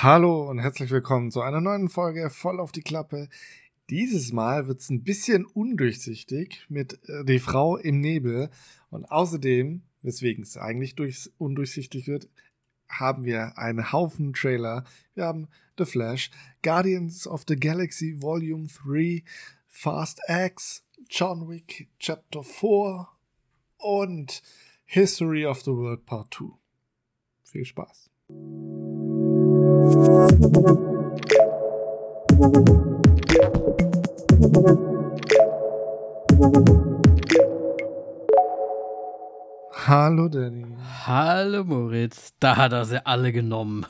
[0.00, 3.28] Hallo und herzlich willkommen zu einer neuen Folge voll auf die Klappe.
[3.90, 8.48] Dieses Mal wird es ein bisschen undurchsichtig mit äh, Die Frau im Nebel
[8.90, 12.28] und außerdem, weswegen es eigentlich durchs, undurchsichtig wird,
[12.88, 14.84] haben wir einen Haufen Trailer.
[15.16, 15.48] Wir haben
[15.78, 16.30] The Flash,
[16.62, 19.24] Guardians of the Galaxy Volume 3,
[19.66, 23.08] Fast X, John Wick Chapter 4
[23.78, 24.44] und
[24.84, 26.44] History of the World Part 2.
[27.42, 28.10] Viel Spaß.
[39.86, 40.66] Hallo Danny.
[41.06, 43.86] Hallo Moritz, da hat er sie alle genommen.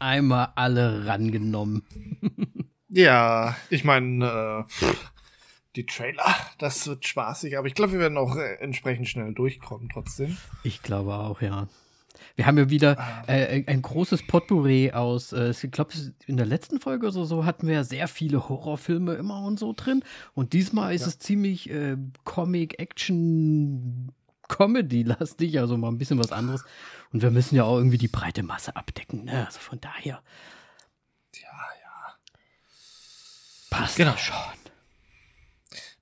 [0.00, 1.84] Einmal alle rangenommen.
[2.88, 4.92] ja, ich meine, äh,
[5.76, 9.88] die Trailer, das wird spaßig, aber ich glaube, wir werden auch äh, entsprechend schnell durchkommen
[9.88, 10.36] trotzdem.
[10.64, 11.68] Ich glaube auch, ja.
[12.36, 13.24] Wir haben ja wieder ah.
[13.26, 15.92] äh, ein großes Potpourri aus, äh, ich glaube,
[16.26, 19.72] in der letzten Folge oder so hatten wir ja sehr viele Horrorfilme immer und so
[19.76, 20.02] drin.
[20.34, 21.08] Und diesmal ist ja.
[21.08, 24.12] es ziemlich äh, Comic, Action,
[24.48, 26.64] Comedy-lastig, also mal ein bisschen was anderes.
[27.12, 29.46] Und wir müssen ja auch irgendwie die breite Masse abdecken, ne?
[29.46, 30.22] Also von daher.
[31.34, 32.14] Ja, ja.
[33.70, 34.16] Passt genau.
[34.16, 34.36] schon.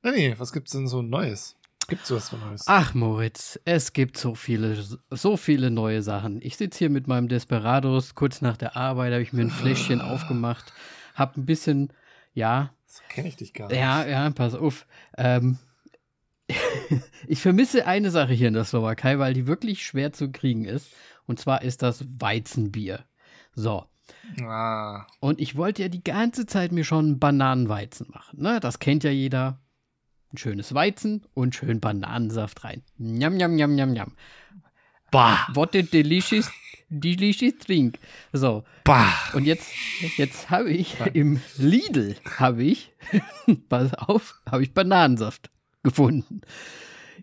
[0.03, 1.57] Nee, nee, was gibt's denn so Neues?
[1.91, 2.63] Gibt's was Neues?
[2.67, 6.41] Ach, Moritz, es gibt so viele, so viele neue Sachen.
[6.41, 10.01] Ich sitze hier mit meinem Desperados, kurz nach der Arbeit habe ich mir ein Fläschchen
[10.01, 10.73] aufgemacht,
[11.17, 11.93] hab ein bisschen,
[12.33, 12.73] ja.
[12.87, 13.77] So kenne ich dich gar nicht.
[13.77, 14.87] Ja, ja, pass auf.
[15.19, 15.59] Ähm,
[17.27, 20.93] ich vermisse eine Sache hier in der Slowakei, weil die wirklich schwer zu kriegen ist.
[21.27, 23.05] Und zwar ist das Weizenbier.
[23.57, 23.85] So.
[24.43, 25.09] Ah.
[25.19, 28.43] Und ich wollte ja die ganze Zeit mir schon Bananenweizen machen.
[28.43, 28.61] Ne?
[28.61, 29.59] Das kennt ja jeder
[30.33, 32.83] ein schönes Weizen und schön Bananensaft rein.
[32.99, 34.13] Njam, njam, njam, njam, njam.
[35.11, 35.49] Bah.
[35.55, 36.51] What a delicious,
[36.89, 37.99] delicious drink.
[38.33, 38.65] So.
[38.85, 39.13] Bah.
[39.35, 39.69] Und jetzt,
[40.17, 42.93] jetzt habe ich im Lidl, habe ich,
[43.69, 45.51] pass auf, habe ich Bananensaft
[45.83, 46.43] gefunden.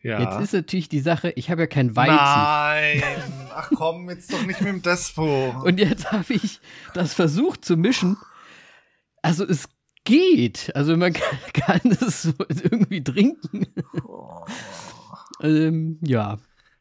[0.04, 0.20] Ja.
[0.20, 2.16] Jetzt ist natürlich die Sache, ich habe ja kein Weizen.
[2.16, 3.04] Nein,
[3.54, 5.50] ach komm, jetzt doch nicht mit dem Despo.
[5.64, 6.60] Und jetzt habe ich
[6.94, 8.18] das versucht zu mischen.
[9.22, 9.70] Also es
[10.08, 10.76] geht.
[10.76, 13.68] Also man kann, kann es so irgendwie trinken.
[14.08, 14.46] Oh.
[15.42, 16.38] ähm, ja.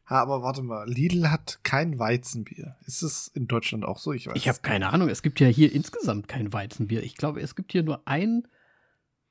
[0.09, 2.77] Ha, aber warte mal, Lidl hat kein Weizenbier.
[2.85, 4.13] Ist es in Deutschland auch so?
[4.13, 4.35] Ich weiß.
[4.37, 5.09] Ich habe keine Ahnung.
[5.09, 7.03] Es gibt ja hier insgesamt kein Weizenbier.
[7.03, 8.47] Ich glaube, es gibt hier nur ein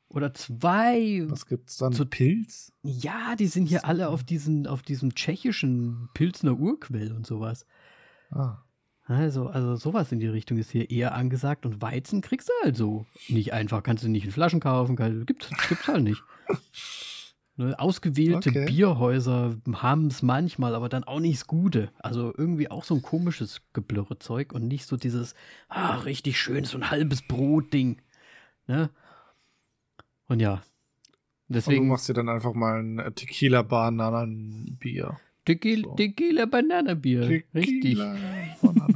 [0.08, 1.24] oder zwei.
[1.28, 1.94] Was gibt's dann?
[1.94, 2.72] So, Pilz?
[2.82, 7.64] Ja, die sind hier alle auf diesen, auf diesem tschechischen Pilzner Urquell und sowas.
[8.30, 8.58] Ah.
[9.08, 12.76] Also, also sowas in die Richtung ist hier eher angesagt und Weizen kriegst du halt
[12.76, 13.82] so nicht einfach.
[13.82, 16.22] Kannst du nicht in Flaschen kaufen, kann, gibt's, gibt's halt nicht.
[17.58, 18.66] Ne, ausgewählte okay.
[18.66, 21.90] Bierhäuser haben es manchmal, aber dann auch nicht das Gute.
[21.98, 25.34] Also irgendwie auch so ein komisches geblurre Zeug und nicht so dieses,
[25.70, 28.02] ah, richtig schön, so ein halbes Brot-Ding.
[28.66, 28.90] Ne?
[30.28, 30.62] Und ja.
[31.48, 31.78] Deswegen.
[31.78, 35.18] Und du machst dir dann einfach mal ein Tequila-Bananen-Bier.
[35.46, 35.94] Tequila, so.
[35.94, 36.46] Tequila.
[36.46, 37.98] Tequila, Richtig.
[38.60, 38.95] Bananabier.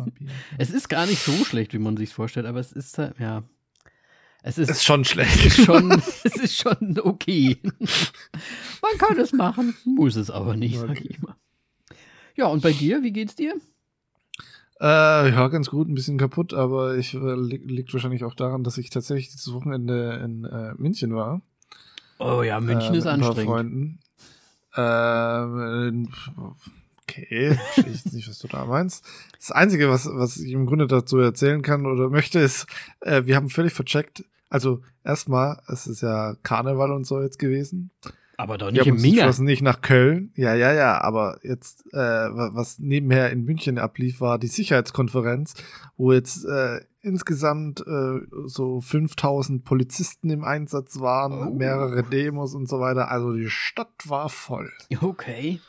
[0.59, 3.43] Es ist gar nicht so schlecht, wie man sich vorstellt, aber es ist ja.
[4.43, 5.45] Es ist, ist schon schlecht.
[5.45, 5.91] Es ist schon,
[6.25, 7.59] es ist schon okay.
[8.81, 10.87] man kann es machen, muss es aber nicht, okay.
[10.89, 11.37] sag ich mal.
[12.37, 13.55] Ja, und bei dir, wie geht's dir?
[14.81, 18.79] Äh, ja, ganz gut, ein bisschen kaputt, aber ich äh, liegt wahrscheinlich auch daran, dass
[18.79, 21.43] ich tatsächlich dieses Wochenende in äh, München war.
[22.19, 23.47] Oh ja, München äh, ist anstrengend.
[23.47, 23.99] Freunden.
[24.77, 26.09] Ähm,
[27.11, 29.05] okay, verstehe ich nicht, was du da meinst.
[29.37, 32.67] Das Einzige, was, was ich im Grunde dazu erzählen kann oder möchte, ist,
[33.01, 34.25] äh, wir haben völlig vercheckt.
[34.49, 37.91] Also erstmal, es ist ja Karneval und so jetzt gewesen.
[38.37, 39.31] Aber doch nicht im Minga.
[39.41, 40.33] nicht nach Köln.
[40.35, 40.99] Ja, ja, ja.
[41.03, 45.53] Aber jetzt, äh, was nebenher in München ablief, war die Sicherheitskonferenz,
[45.99, 51.55] wo jetzt äh, insgesamt äh, so 5000 Polizisten im Einsatz waren, oh.
[51.55, 53.11] mehrere Demos und so weiter.
[53.11, 54.73] Also die Stadt war voll.
[55.03, 55.61] Okay.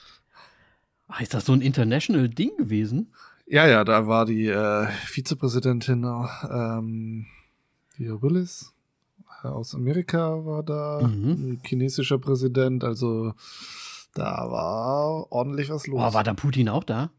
[1.12, 3.14] Ach, ist das so ein international Ding gewesen?
[3.46, 6.06] Ja, ja, da war die äh, Vizepräsidentin
[6.50, 7.26] ähm,
[7.98, 8.74] die Willis
[9.44, 11.32] aus Amerika war da, mhm.
[11.32, 13.34] ein chinesischer Präsident, also
[14.14, 16.00] da war ordentlich was los.
[16.00, 17.12] Oh, war da Putin auch da?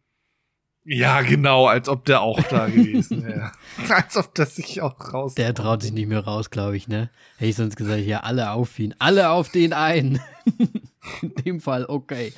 [0.84, 3.52] Ja, genau, als ob der auch da gewesen wäre.
[3.88, 5.34] als ob der sich auch raus.
[5.34, 7.10] Der traut sich nicht mehr raus, glaube ich, ne?
[7.36, 10.20] Hätte ich sonst gesagt, ja, alle auf ihn, alle auf den einen.
[11.22, 12.32] In dem Fall, okay.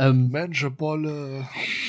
[0.00, 1.46] Ähm, Menschebolle.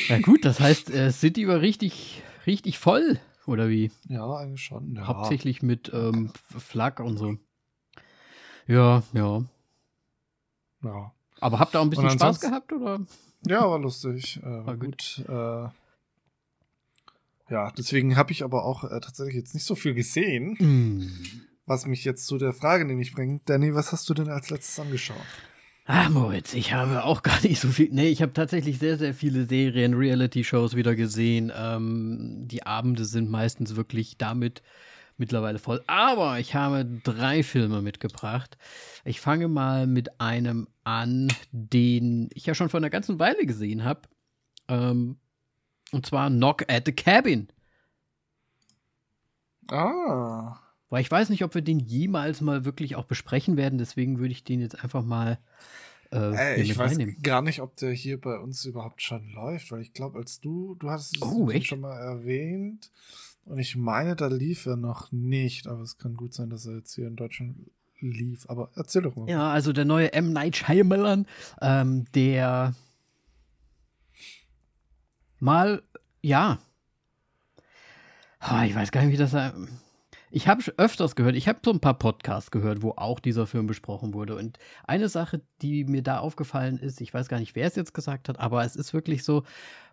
[0.09, 3.19] Na gut, das heißt, äh, City war richtig, richtig voll.
[3.47, 3.89] Oder wie?
[4.09, 4.95] Ja, eigentlich schon.
[4.95, 5.07] Ja.
[5.07, 7.37] Hauptsächlich mit ähm, Flak und so.
[8.67, 9.45] Ja, ja.
[10.83, 11.11] Ja.
[11.39, 12.99] Aber habt ihr auch ein bisschen Spaß gehabt, oder?
[13.47, 14.41] Ja, war lustig.
[14.43, 15.23] Äh, war gut.
[15.25, 15.25] gut.
[15.29, 15.69] Äh,
[17.49, 21.11] Ja, deswegen habe ich aber auch äh, tatsächlich jetzt nicht so viel gesehen, mm.
[21.65, 23.49] was mich jetzt zu der Frage nämlich bringt.
[23.49, 25.17] Danny, was hast du denn als letztes angeschaut?
[25.93, 27.89] Ah, Moritz, ich habe auch gar nicht so viel.
[27.91, 31.51] Nee, ich habe tatsächlich sehr, sehr viele Serien, Reality-Shows wieder gesehen.
[31.53, 34.61] Ähm, die Abende sind meistens wirklich damit
[35.17, 35.83] mittlerweile voll.
[35.87, 38.57] Aber ich habe drei Filme mitgebracht.
[39.03, 43.83] Ich fange mal mit einem an, den ich ja schon vor einer ganzen Weile gesehen
[43.83, 44.03] habe.
[44.69, 45.17] Ähm,
[45.91, 47.49] und zwar Knock at the Cabin.
[49.69, 50.57] Ah.
[50.91, 54.33] Weil ich weiß nicht, ob wir den jemals mal wirklich auch besprechen werden, deswegen würde
[54.33, 55.39] ich den jetzt einfach mal.
[56.11, 57.15] Äh, äh, ich weiß reinnehmen.
[57.23, 60.75] gar nicht, ob der hier bei uns überhaupt schon läuft, weil ich glaube, als du,
[60.75, 62.91] du hast es oh, schon mal erwähnt
[63.45, 66.75] und ich meine, da lief er noch nicht, aber es kann gut sein, dass er
[66.75, 67.55] jetzt hier in Deutschland
[68.01, 68.49] lief.
[68.49, 69.29] Aber erzähl doch mal.
[69.29, 70.33] Ja, also der neue M.
[70.33, 71.25] Night Shyamalan,
[71.61, 72.75] ähm, der
[75.39, 75.83] mal,
[76.21, 76.59] ja,
[78.65, 79.33] ich weiß gar nicht, wie das.
[80.33, 83.67] Ich habe öfters gehört, ich habe so ein paar Podcasts gehört, wo auch dieser Film
[83.67, 84.37] besprochen wurde.
[84.37, 87.93] Und eine Sache, die mir da aufgefallen ist, ich weiß gar nicht, wer es jetzt
[87.93, 89.43] gesagt hat, aber es ist wirklich so,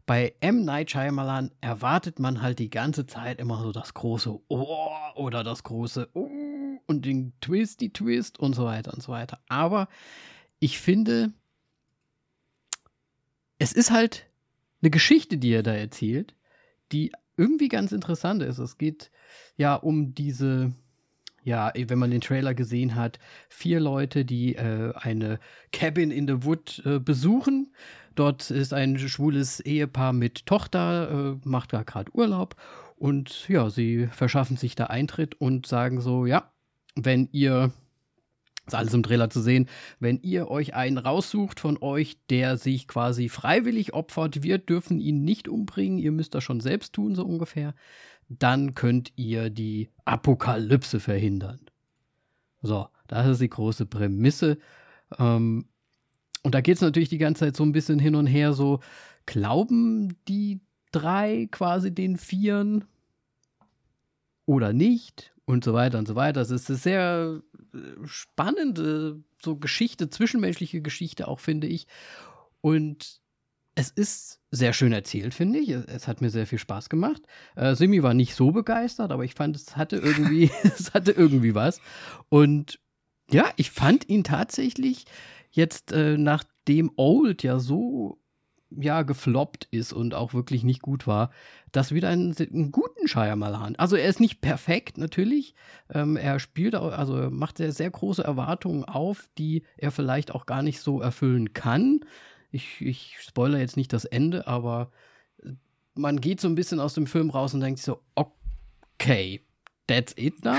[0.07, 0.65] bei M.
[0.65, 5.65] Night Shyamalan erwartet man halt die ganze Zeit immer so das große Oh oder das
[5.65, 6.31] große Oh
[6.87, 9.41] und den Twisty Twist und so weiter und so weiter.
[9.49, 9.89] Aber
[10.61, 11.33] ich finde,
[13.59, 14.27] es ist halt
[14.81, 16.35] eine Geschichte, die er da erzählt,
[16.93, 18.59] die irgendwie ganz interessant ist.
[18.59, 19.11] Es geht
[19.57, 20.73] ja um diese,
[21.43, 25.39] ja, wenn man den Trailer gesehen hat, vier Leute, die äh, eine
[25.73, 27.73] Cabin in the Wood äh, besuchen.
[28.15, 32.57] Dort ist ein schwules Ehepaar mit Tochter, äh, macht da gerade Urlaub
[32.99, 36.51] und ja, sie verschaffen sich da Eintritt und sagen so, ja,
[36.97, 37.73] wenn ihr
[38.69, 39.69] ist alles im Trailer zu sehen.
[40.01, 45.25] Wenn ihr euch einen raussucht von euch, der sich quasi freiwillig opfert, wir dürfen ihn
[45.25, 47.75] nicht umbringen, ihr müsst das schon selbst tun, so ungefähr
[48.29, 51.61] dann könnt ihr die Apokalypse verhindern.
[52.61, 54.59] So, das ist die große Prämisse.
[55.19, 55.67] Ähm,
[56.43, 58.81] und da geht es natürlich die ganze Zeit so ein bisschen hin und her, so
[59.27, 60.61] glauben die
[60.93, 62.85] drei quasi den Vieren
[64.47, 66.43] oder nicht und so weiter und so weiter.
[66.43, 67.41] Es ist eine sehr
[67.73, 71.87] äh, spannende so Geschichte, zwischenmenschliche Geschichte auch, finde ich.
[72.61, 73.23] Und
[73.75, 75.71] es ist sehr schön erzählt, finde ich.
[75.71, 77.23] Es hat mir sehr viel Spaß gemacht.
[77.57, 81.55] Äh, Simi war nicht so begeistert, aber ich fand, es hatte irgendwie, es hatte irgendwie
[81.55, 81.81] was.
[82.29, 82.79] Und
[83.31, 85.07] ja, ich fand ihn tatsächlich
[85.51, 88.21] jetzt, äh, nachdem Old ja so
[88.71, 91.31] ja gefloppt ist und auch wirklich nicht gut war,
[91.73, 93.77] das wieder einen, einen guten Shyamalan.
[93.77, 95.55] Also er ist nicht perfekt natürlich.
[95.93, 100.63] Ähm, er spielt also macht sehr, sehr große Erwartungen auf, die er vielleicht auch gar
[100.63, 102.01] nicht so erfüllen kann.
[102.51, 104.91] Ich, ich spoilere jetzt nicht das Ende, aber
[105.43, 105.53] äh,
[105.95, 109.43] man geht so ein bisschen aus dem Film raus und denkt so, okay,
[109.87, 110.57] that's it now.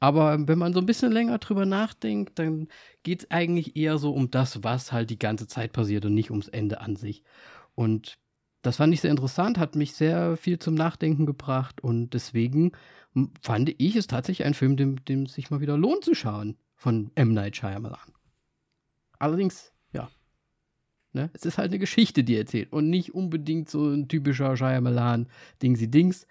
[0.00, 2.68] Aber wenn man so ein bisschen länger drüber nachdenkt, dann
[3.02, 6.30] geht es eigentlich eher so um das, was halt die ganze Zeit passiert und nicht
[6.30, 7.22] ums Ende an sich.
[7.74, 8.18] Und
[8.62, 12.72] das fand ich sehr interessant, hat mich sehr viel zum Nachdenken gebracht und deswegen
[13.42, 17.10] fand ich es tatsächlich ein Film, dem, dem sich mal wieder lohnt zu schauen von
[17.14, 17.32] M.
[17.32, 18.12] Night Shyamalan.
[19.18, 19.72] Allerdings
[21.12, 21.28] Ne?
[21.32, 25.28] Es ist halt eine Geschichte, die erzählt und nicht unbedingt so ein typischer Shyamalan
[25.60, 26.26] Dingsy Dings.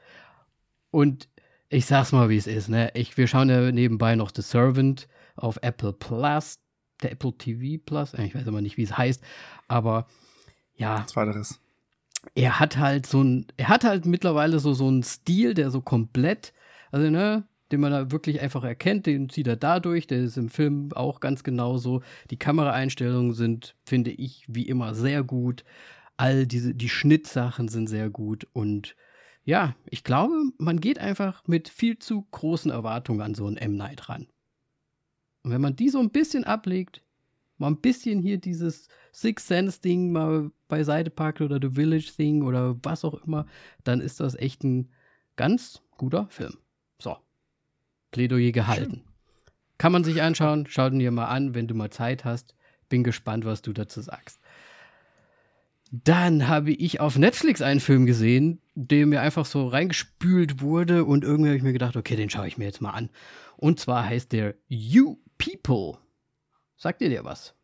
[0.89, 1.27] Und
[1.69, 2.68] ich sag's mal, wie es ist.
[2.68, 2.92] Ne?
[2.95, 6.59] Ich, wir schauen ja nebenbei noch The Servant auf Apple Plus,
[7.02, 8.14] der Apple TV Plus.
[8.16, 9.23] Ich weiß immer nicht, wie es heißt,
[9.68, 10.07] aber
[10.76, 11.06] ja.
[11.06, 11.61] Zweiteres.
[12.35, 15.81] Er hat halt so ein, er hat halt mittlerweile so, so einen Stil, der so
[15.81, 16.54] komplett,
[16.92, 20.49] also ne, den man da wirklich einfach erkennt, den zieht er dadurch, der ist im
[20.49, 22.02] Film auch ganz genauso.
[22.30, 25.64] Die Kameraeinstellungen sind, finde ich, wie immer sehr gut.
[26.18, 28.95] All diese, die Schnittsachen sind sehr gut und
[29.50, 34.08] ja, ich glaube, man geht einfach mit viel zu großen Erwartungen an so einen M-Night
[34.08, 34.28] ran.
[35.42, 37.02] Und wenn man die so ein bisschen ablegt,
[37.58, 42.44] mal ein bisschen hier dieses Six Sense Ding mal beiseite packt oder The Village Thing
[42.44, 43.48] oder was auch immer,
[43.84, 44.92] dann ist das echt ein
[45.36, 46.60] ganz guter Film.
[47.00, 47.18] So,
[48.12, 49.04] Plädoyer gehalten.
[49.80, 52.54] Kann man sich anschauen, schau ihn dir mal an, wenn du mal Zeit hast.
[52.88, 54.40] Bin gespannt, was du dazu sagst.
[55.92, 61.24] Dann habe ich auf Netflix einen Film gesehen, der mir einfach so reingespült wurde und
[61.24, 63.10] irgendwie habe ich mir gedacht, okay, den schaue ich mir jetzt mal an.
[63.58, 65.98] Und zwar heißt der You People.
[66.78, 67.56] Sagt ihr dir was?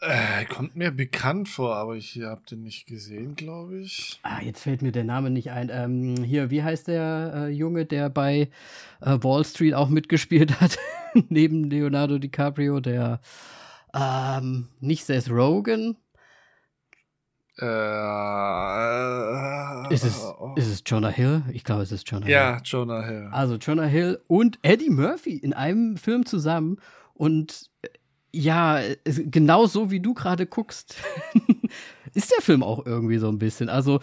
[0.00, 4.18] Äh, kommt mir bekannt vor, aber ich habe den nicht gesehen, glaube ich.
[4.24, 5.70] Ah, jetzt fällt mir der Name nicht ein.
[5.72, 8.50] Ähm, hier, wie heißt der äh, Junge, der bei
[9.00, 10.76] äh, Wall Street auch mitgespielt hat?
[11.28, 13.20] Neben Leonardo DiCaprio, der
[13.94, 15.96] ähm, nicht Seth Rogen.
[17.58, 17.64] Äh,
[19.92, 20.54] ist, es, oh.
[20.56, 21.42] ist es Jonah Hill?
[21.52, 22.34] Ich glaube, es ist Jonah Hill.
[22.34, 23.28] Ja, Jonah Hill.
[23.30, 26.78] Also Jonah Hill und Eddie Murphy in einem Film zusammen.
[27.12, 27.88] Und äh,
[28.34, 30.96] ja, genau so wie du gerade guckst,
[32.14, 33.68] ist der Film auch irgendwie so ein bisschen.
[33.68, 34.00] Also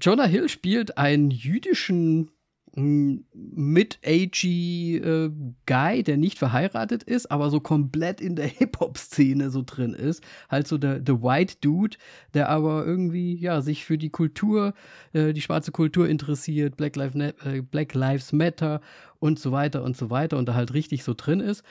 [0.00, 2.30] Jonah Hill spielt einen jüdischen
[2.74, 5.30] mid-agey äh,
[5.66, 10.22] Guy, der nicht verheiratet ist, aber so komplett in der Hip-Hop-Szene so drin ist.
[10.48, 11.96] Halt so der, der White Dude,
[12.34, 14.74] der aber irgendwie, ja, sich für die Kultur,
[15.12, 18.80] äh, die schwarze Kultur interessiert, Black, Life äh, Black Lives Matter
[19.18, 21.62] und so weiter und so weiter und da halt richtig so drin ist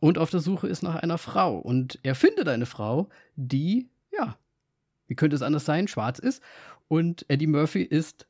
[0.00, 1.58] und auf der Suche ist nach einer Frau.
[1.58, 4.36] Und er findet eine Frau, die, ja,
[5.06, 6.42] wie könnte es anders sein, schwarz ist.
[6.88, 8.27] Und Eddie Murphy ist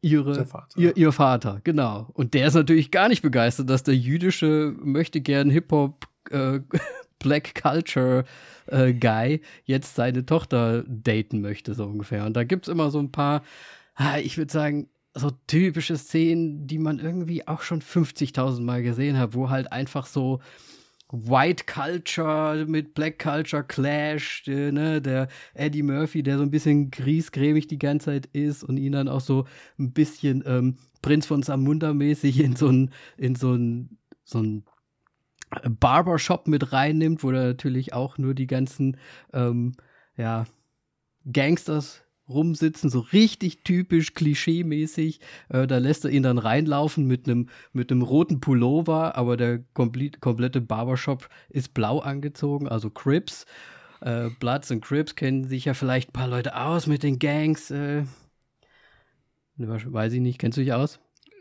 [0.00, 0.78] ihre, Vater.
[0.78, 2.08] Ihr, ihr Vater, genau.
[2.12, 6.60] Und der ist natürlich gar nicht begeistert, dass der jüdische möchte gern Hip-Hop äh,
[7.18, 8.24] Black Culture
[8.66, 12.24] äh, Guy jetzt seine Tochter daten möchte, so ungefähr.
[12.24, 13.42] Und da gibt es immer so ein paar,
[13.94, 19.18] ah, ich würde sagen, so typische Szenen, die man irgendwie auch schon 50.000 Mal gesehen
[19.18, 20.40] hat, wo halt einfach so
[21.10, 26.90] White Culture mit Black Culture Clash, äh, ne, der Eddie Murphy, der so ein bisschen
[26.90, 29.46] griesgrämig die ganze Zeit ist und ihn dann auch so
[29.78, 34.64] ein bisschen ähm, Prinz von Samunda mäßig in so ein, in so ein, so ein
[35.80, 38.98] Barbershop mit reinnimmt, wo er natürlich auch nur die ganzen,
[39.32, 39.74] ähm,
[40.16, 40.44] ja,
[41.30, 45.20] Gangsters rumsitzen, so richtig typisch klischee-mäßig.
[45.48, 50.20] Äh, da lässt er ihn dann reinlaufen mit einem mit roten Pullover, aber der komplett,
[50.20, 53.46] komplette Barbershop ist blau angezogen, also Crips.
[54.00, 57.70] Äh, Bloods und Crips kennen sich ja vielleicht ein paar Leute aus mit den Gangs.
[57.70, 58.04] Äh,
[59.56, 61.00] weiß ich nicht, kennst du dich aus?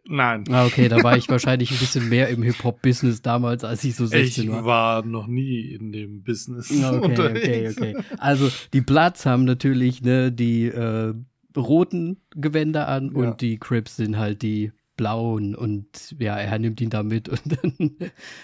[0.10, 0.46] Nein.
[0.50, 4.06] Ah, okay, da war ich wahrscheinlich ein bisschen mehr im Hip-Hop-Business damals, als ich so
[4.06, 4.60] 16 ich war.
[4.60, 6.72] Ich war noch nie in dem Business.
[6.72, 7.78] Okay, unterwegs.
[7.78, 8.06] okay, okay.
[8.18, 11.14] Also die Bloods haben natürlich ne, die äh,
[11.56, 13.18] roten Gewänder an ja.
[13.18, 17.42] und die Crips sind halt die blauen und ja, er nimmt ihn da mit und
[17.64, 17.96] dann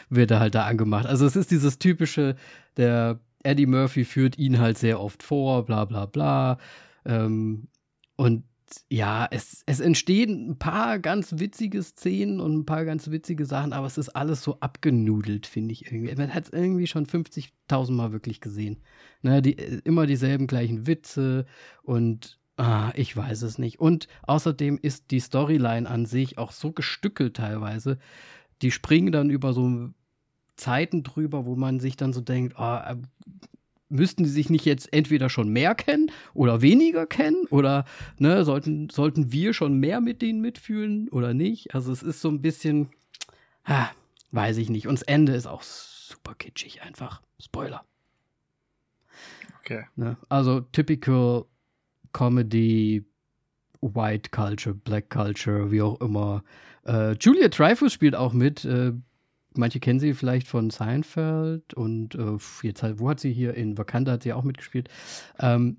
[0.09, 1.05] wird er halt da angemacht.
[1.05, 2.35] Also es ist dieses typische,
[2.77, 6.57] der Eddie Murphy führt ihn halt sehr oft vor, bla bla bla.
[7.05, 7.67] Ähm,
[8.15, 8.43] und
[8.89, 13.73] ja, es, es entstehen ein paar ganz witzige Szenen und ein paar ganz witzige Sachen,
[13.73, 16.13] aber es ist alles so abgenudelt, finde ich irgendwie.
[16.15, 18.81] Man hat es irgendwie schon 50.000 Mal wirklich gesehen.
[19.21, 21.45] Ne, die, immer dieselben gleichen Witze
[21.83, 23.79] und ah, ich weiß es nicht.
[23.79, 27.97] Und außerdem ist die Storyline an sich auch so gestückelt teilweise.
[28.61, 29.89] Die springen dann über so
[30.55, 32.79] Zeiten drüber, wo man sich dann so denkt, oh,
[33.93, 37.85] müssten die sich nicht jetzt entweder schon mehr kennen oder weniger kennen oder
[38.17, 41.73] ne, sollten, sollten wir schon mehr mit denen mitfühlen oder nicht?
[41.73, 42.89] Also es ist so ein bisschen,
[43.65, 43.91] ha,
[44.31, 44.87] weiß ich nicht.
[44.87, 47.21] Und das Ende ist auch super kitschig einfach.
[47.39, 47.85] Spoiler.
[49.59, 49.85] Okay.
[49.95, 50.17] Ne?
[50.27, 51.45] Also typical
[52.11, 53.05] Comedy,
[53.81, 56.43] White Culture, Black Culture, wie auch immer.
[56.85, 58.65] Äh, Julia Dreyfus spielt auch mit.
[58.65, 58.93] Äh,
[59.57, 63.77] manche kennen sie vielleicht von Seinfeld und äh, jetzt halt, wo hat sie hier in
[63.77, 64.89] Wakanda hat sie auch mitgespielt.
[65.39, 65.77] Ähm,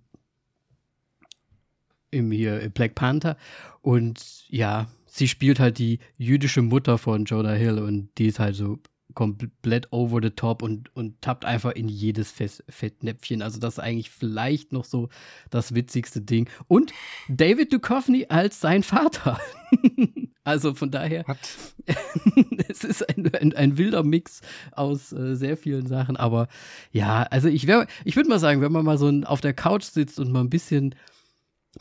[2.11, 3.37] im hier Black Panther
[3.81, 8.54] und ja, sie spielt halt die jüdische Mutter von Jonah Hill und die ist halt
[8.54, 8.78] so
[9.14, 12.33] komplett over the top und, und tappt einfach in jedes
[12.68, 13.42] Fettnäpfchen.
[13.42, 15.09] Also das ist eigentlich vielleicht noch so
[15.50, 16.49] das witzigste Ding.
[16.68, 16.92] Und
[17.28, 19.40] David Duchovny als sein Vater.
[20.44, 21.25] also von daher,
[22.68, 24.40] es ist ein, ein, ein, wilder Mix
[24.73, 26.16] aus äh, sehr vielen Sachen.
[26.16, 26.49] Aber
[26.92, 27.66] ja, also ich,
[28.04, 30.50] ich würde mal sagen, wenn man mal so auf der Couch sitzt und mal ein
[30.50, 30.94] bisschen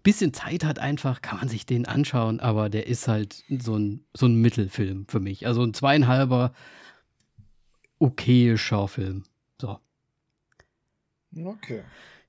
[0.02, 4.04] bisschen Zeit hat einfach, kann man sich den anschauen, aber der ist halt so ein,
[4.14, 5.46] so ein Mittelfilm für mich.
[5.46, 6.54] Also ein zweieinhalber
[8.00, 9.24] okay Schaufilm.
[9.60, 9.80] So.
[11.36, 11.84] Okay.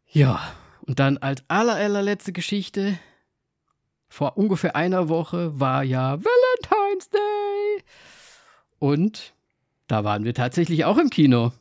[0.08, 2.98] Ja, und dann als aller, allerletzte Geschichte.
[4.08, 7.84] Vor ungefähr einer Woche war ja Valentine's Day.
[8.78, 9.34] Und
[9.88, 11.52] da waren wir tatsächlich auch im Kino.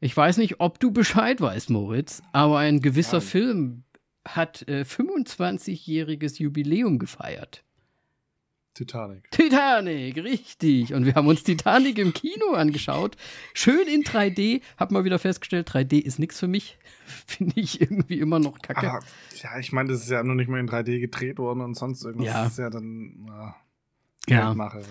[0.00, 3.26] Ich weiß nicht, ob du Bescheid weißt, Moritz, aber ein gewisser Nein.
[3.26, 3.84] Film
[4.24, 7.64] hat äh, 25-jähriges Jubiläum gefeiert.
[8.78, 9.28] Titanic.
[9.32, 10.94] Titanic, richtig.
[10.94, 13.16] Und wir haben uns Titanic im Kino angeschaut.
[13.52, 14.62] Schön in 3D.
[14.76, 16.78] Hab mal wieder festgestellt, 3D ist nichts für mich.
[17.26, 18.88] Finde ich irgendwie immer noch kacke.
[18.88, 19.00] Aber,
[19.42, 22.04] ja, ich meine, das ist ja noch nicht mal in 3D gedreht worden und sonst
[22.04, 22.28] irgendwas.
[22.28, 22.44] Ja.
[22.44, 23.26] Das ist ja dann.
[23.26, 23.56] Ja.
[24.28, 24.56] Ja.
[24.56, 24.86] wahrscheinlich.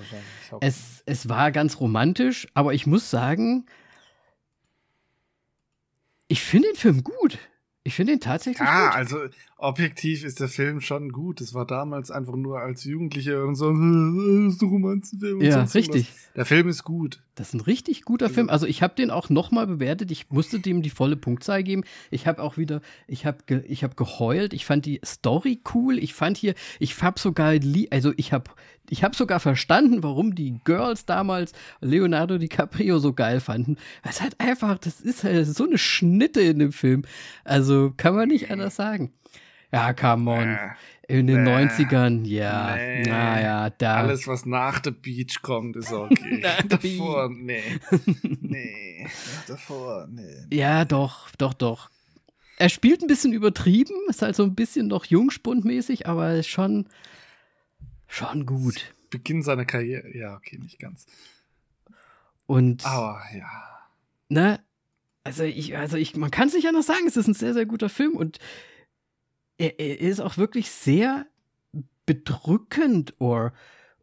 [0.60, 3.68] Es, es war ganz romantisch, aber ich muss sagen,
[6.28, 7.40] ich finde den Film gut.
[7.84, 8.96] Ich finde ihn tatsächlich ja, gut.
[8.98, 9.18] also
[9.58, 11.42] objektiv ist der Film schon gut.
[11.42, 15.42] Es war damals einfach nur als Jugendliche und so, das ist ein Romanzenfilm.
[15.42, 16.08] Ja, richtig.
[16.08, 16.34] Was.
[16.36, 17.24] Der Film ist gut.
[17.34, 18.50] Das ist ein richtig guter Film.
[18.50, 20.12] Also ich habe den auch nochmal bewertet.
[20.12, 21.84] Ich musste dem die volle Punktzahl geben.
[22.12, 24.54] Ich habe auch wieder, ich habe ge, ich hab geheult.
[24.54, 25.98] Ich fand die Story cool.
[25.98, 27.56] Ich fand hier, ich habe sogar,
[27.92, 28.52] also ich habe
[28.90, 33.78] ich habe sogar verstanden, warum die Girls damals Leonardo DiCaprio so geil fanden.
[34.04, 37.04] Es ist halt einfach, das ist halt so eine Schnitte in dem Film.
[37.44, 39.12] Also kann man nicht anders sagen.
[39.72, 40.48] Ja, come on.
[41.10, 42.76] Äh, In den nee, 90ern, ja.
[42.76, 43.04] Nee.
[43.04, 43.98] Naja, da.
[43.98, 46.44] Alles, was nach The Beach kommt, ist okay.
[46.70, 47.80] davor, nee.
[48.42, 49.08] nee.
[49.48, 50.46] Davor, nee.
[50.52, 51.90] Ja, doch, doch, doch.
[52.58, 56.88] Er spielt ein bisschen übertrieben, ist halt so ein bisschen noch jungspundmäßig, aber ist schon,
[58.08, 58.94] schon gut.
[59.10, 61.06] Beginn seiner Karriere, ja, okay, nicht ganz.
[62.48, 62.86] Und.
[62.86, 63.50] Aber, ja.
[64.30, 64.60] Ne?
[65.24, 67.66] Also ich, also ich, man kann es nicht anders sagen, es ist ein sehr, sehr
[67.66, 68.40] guter Film und
[69.58, 71.26] er, er ist auch wirklich sehr
[72.06, 73.54] bedrückend oder,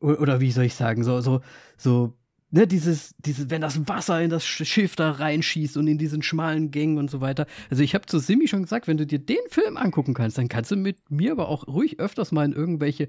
[0.01, 1.41] oder wie soll ich sagen, so, so,
[1.77, 2.17] so,
[2.51, 6.71] ne, dieses, dieses, wenn das Wasser in das Schiff da reinschießt und in diesen schmalen
[6.71, 7.47] Gängen und so weiter.
[7.71, 10.49] Also ich habe zu Simi schon gesagt, wenn du dir den Film angucken kannst, dann
[10.49, 13.09] kannst du mit mir aber auch ruhig öfters mal in irgendwelche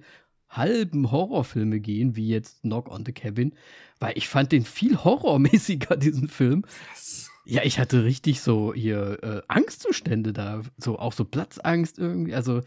[0.50, 3.54] halben Horrorfilme gehen, wie jetzt Knock on the Cabin,
[4.00, 6.64] weil ich fand den viel horrormäßiger, diesen Film.
[6.94, 7.30] Was?
[7.46, 12.34] Ja, ich hatte richtig so hier äh, Angstzustände da, so auch so Platzangst irgendwie.
[12.34, 12.62] Also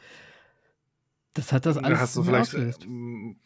[1.38, 1.98] das hat das alles.
[1.98, 2.86] Da hast du vielleicht ausgelöst.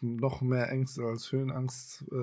[0.01, 2.15] noch mehr Ängste als Höhenangst, äh,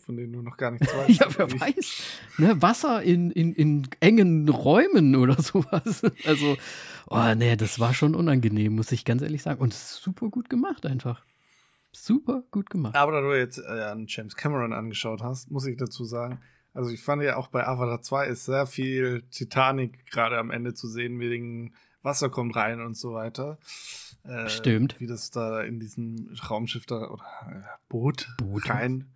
[0.00, 1.20] von denen du noch gar nichts weißt.
[1.20, 2.02] ja, wer weiß.
[2.38, 6.02] Ne, Wasser in, in, in engen Räumen oder sowas.
[6.26, 6.56] Also,
[7.08, 9.60] oh nee, das war schon unangenehm, muss ich ganz ehrlich sagen.
[9.60, 11.24] Und super gut gemacht einfach.
[11.92, 12.96] Super gut gemacht.
[12.96, 16.40] Aber da du jetzt äh, an James Cameron angeschaut hast, muss ich dazu sagen,
[16.74, 20.74] also ich fand ja auch bei Avatar 2 ist sehr viel Titanic gerade am Ende
[20.74, 23.58] zu sehen, wegen Wasser kommt rein und so weiter.
[24.24, 25.00] Äh, Stimmt.
[25.00, 29.08] Wie das da in diesem Raumschiff da oder äh, Boot, Boot rein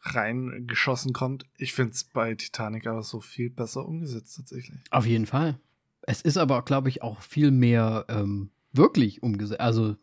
[0.00, 1.44] reingeschossen kommt.
[1.56, 4.78] Ich finde es bei Titanic aber so viel besser umgesetzt tatsächlich.
[4.90, 5.58] Auf jeden Fall.
[6.02, 9.60] Es ist aber, glaube ich, auch viel mehr ähm, wirklich umgesetzt.
[9.60, 9.96] Also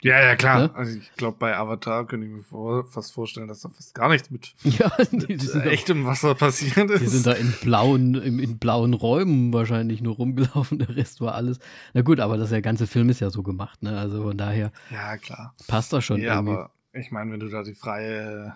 [0.00, 0.60] ja, ja, klar.
[0.60, 0.74] Ne?
[0.74, 4.08] Also ich glaube, bei Avatar könnte ich mir vor, fast vorstellen, dass da fast gar
[4.08, 7.00] nichts mit, ja, mit echtem Wasser passiert ist.
[7.00, 11.34] Die sind da in blauen, in, in, blauen Räumen wahrscheinlich nur rumgelaufen, der Rest war
[11.34, 11.58] alles.
[11.94, 13.98] Na gut, aber das der ganze Film ist ja so gemacht, ne?
[13.98, 14.72] Also von daher.
[14.90, 15.54] Ja, klar.
[15.66, 16.20] Passt das schon.
[16.20, 16.52] Ja, irgendwie.
[16.52, 18.54] aber ich meine, wenn du da die freie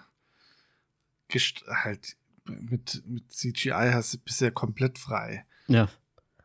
[1.29, 5.45] Gest halt mit, mit CGI hast, bist du ja komplett frei.
[5.67, 5.89] Ja.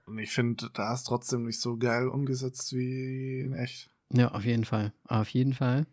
[0.06, 3.90] Und ich finde, da ist trotzdem nicht so geil umgesetzt wie in echt.
[4.12, 4.94] Ja, auf jeden Fall.
[5.08, 5.86] Auf jeden Fall.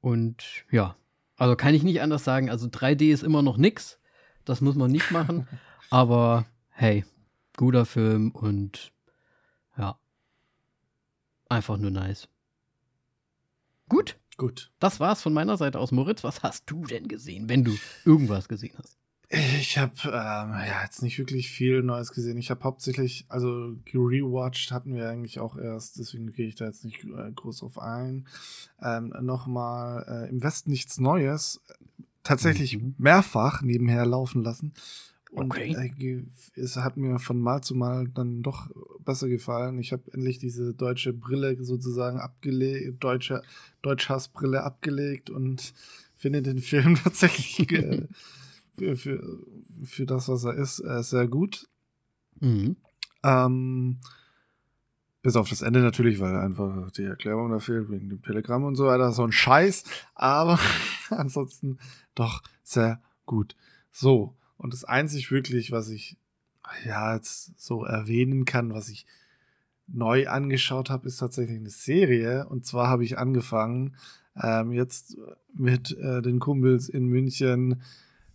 [0.00, 0.96] Und ja,
[1.36, 2.50] also kann ich nicht anders sagen.
[2.50, 3.98] Also 3D ist immer noch nix.
[4.44, 5.46] Das muss man nicht machen.
[5.90, 7.04] Aber hey,
[7.56, 8.92] guter Film und
[9.76, 9.98] ja,
[11.48, 12.28] einfach nur nice.
[13.88, 14.16] Gut.
[14.36, 14.70] Gut.
[14.78, 15.92] Das war's von meiner Seite aus.
[15.92, 18.99] Moritz, was hast du denn gesehen, wenn du irgendwas gesehen hast?
[19.32, 22.36] Ich habe ähm, ja jetzt nicht wirklich viel Neues gesehen.
[22.36, 26.84] Ich habe hauptsächlich, also rewatched hatten wir eigentlich auch erst, deswegen gehe ich da jetzt
[26.84, 28.26] nicht äh, groß drauf ein.
[28.82, 31.60] Ähm, Nochmal äh, im Westen nichts Neues,
[32.24, 32.96] tatsächlich mhm.
[32.98, 34.72] mehrfach nebenher laufen lassen.
[35.30, 35.94] Und okay.
[36.00, 38.68] äh, es hat mir von Mal zu Mal dann doch
[39.04, 39.78] besser gefallen.
[39.78, 43.42] Ich habe endlich diese deutsche Brille sozusagen abgelegt, deutsche
[43.82, 45.72] Deutschhassbrille abgelegt und
[46.16, 48.08] finde den Film tatsächlich äh,
[48.80, 49.46] für, für,
[49.84, 51.68] für das, was er ist, äh, sehr gut.
[52.40, 52.76] Mhm.
[53.22, 53.98] Ähm,
[55.22, 58.76] bis auf das Ende natürlich, weil einfach die Erklärung da fehlt, wegen dem Telegramm und
[58.76, 59.84] so weiter, so ein Scheiß.
[60.14, 60.58] Aber
[61.10, 61.78] ansonsten
[62.14, 63.54] doch sehr gut.
[63.90, 66.16] So, und das einzig wirklich, was ich
[66.84, 69.04] ja jetzt so erwähnen kann, was ich
[69.86, 72.46] neu angeschaut habe, ist tatsächlich eine Serie.
[72.48, 73.96] Und zwar habe ich angefangen,
[74.40, 75.18] ähm, jetzt
[75.52, 77.82] mit äh, den Kumpels in München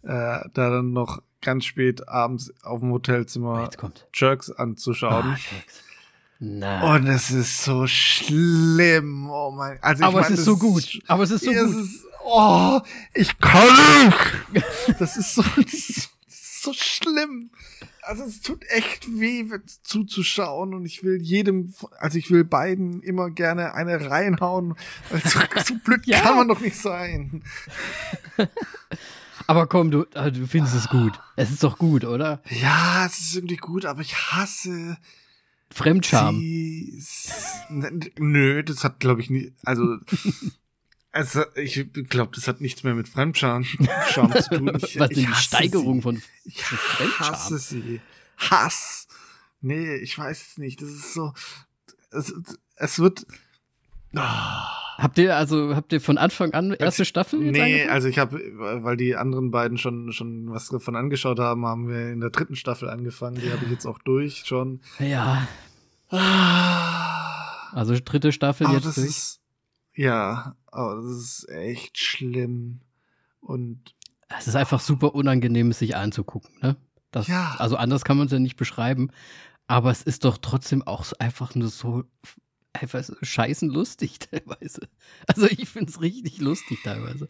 [0.05, 3.69] äh, da dann noch ganz spät abends auf dem Hotelzimmer
[4.13, 5.25] Jerks anzuschauen.
[5.25, 5.83] Ah, Jerks.
[6.39, 6.83] Nein.
[6.83, 9.29] Und es ist so schlimm.
[9.29, 10.99] Oh mein, also Aber ich mein, es ist so gut.
[11.07, 11.83] Aber es ist so gut.
[11.83, 12.81] Ist, oh,
[13.13, 14.13] ich kann
[14.51, 14.65] nicht.
[14.99, 16.09] Das ist so, das ist
[16.61, 17.51] so schlimm.
[18.01, 19.45] Also es tut echt weh
[19.81, 24.75] zuzuschauen und ich will jedem, also ich will beiden immer gerne eine reinhauen.
[25.11, 26.19] Also, so blöd ja.
[26.19, 27.43] kann man doch nicht sein.
[29.47, 31.19] Aber komm, du, ah, du findest es gut.
[31.35, 32.41] Es ist doch gut, oder?
[32.49, 34.97] Ja, es ist irgendwie gut, aber ich hasse
[35.71, 36.37] Fremdscham.
[38.17, 39.53] nö, das hat, glaube ich, nie.
[39.63, 39.97] Also,
[41.11, 44.77] also ich glaube, das hat nichts mehr mit Fremdscham Scham zu tun.
[44.83, 46.01] Ich, Was die Steigerung sie.
[46.01, 47.27] von ich Fremdscham?
[47.33, 48.01] hasse sie.
[48.37, 49.07] Hass.
[49.61, 50.81] Nee, ich weiß es nicht.
[50.81, 51.33] Das ist so.
[52.11, 52.33] es,
[52.75, 53.25] es wird.
[54.15, 54.21] Oh.
[54.97, 57.39] Habt ihr also habt ihr von Anfang an erste also, Staffel?
[57.39, 61.89] Nee, also ich habe, weil die anderen beiden schon schon was davon angeschaut haben, haben
[61.89, 63.41] wir in der dritten Staffel angefangen.
[63.41, 64.79] Die habe ich jetzt auch durch schon.
[64.99, 65.47] Ja.
[66.09, 67.71] Ah.
[67.73, 69.07] Also dritte Staffel aber jetzt das durch.
[69.07, 69.41] Ist,
[69.95, 72.79] ja, aber das ist echt schlimm
[73.41, 73.95] und
[74.37, 76.75] es ist einfach super unangenehm, es sich anzugucken, ne?
[77.11, 77.55] Das, ja.
[77.59, 79.09] Also anders kann man es ja nicht beschreiben.
[79.67, 82.03] Aber es ist doch trotzdem auch einfach nur so
[82.81, 84.87] einfach so scheißen lustig teilweise.
[85.27, 87.29] Also ich finde es richtig lustig teilweise.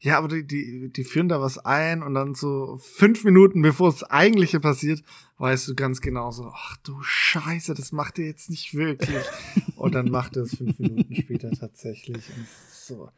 [0.00, 3.90] Ja, aber die, die, die führen da was ein und dann so fünf Minuten bevor
[3.90, 5.02] das eigentliche passiert,
[5.38, 9.24] weißt du ganz genau so, ach du Scheiße, das macht er jetzt nicht wirklich.
[9.76, 12.28] und dann macht er es fünf Minuten später tatsächlich.
[12.28, 13.10] Und so.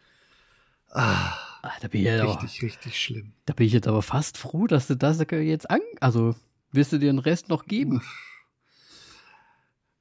[0.89, 3.33] Ah, ah, da bin ich richtig, aber, richtig schlimm.
[3.45, 6.35] Da bin ich jetzt aber fast froh, dass du das jetzt an, also
[6.73, 8.03] wirst du dir den Rest noch geben?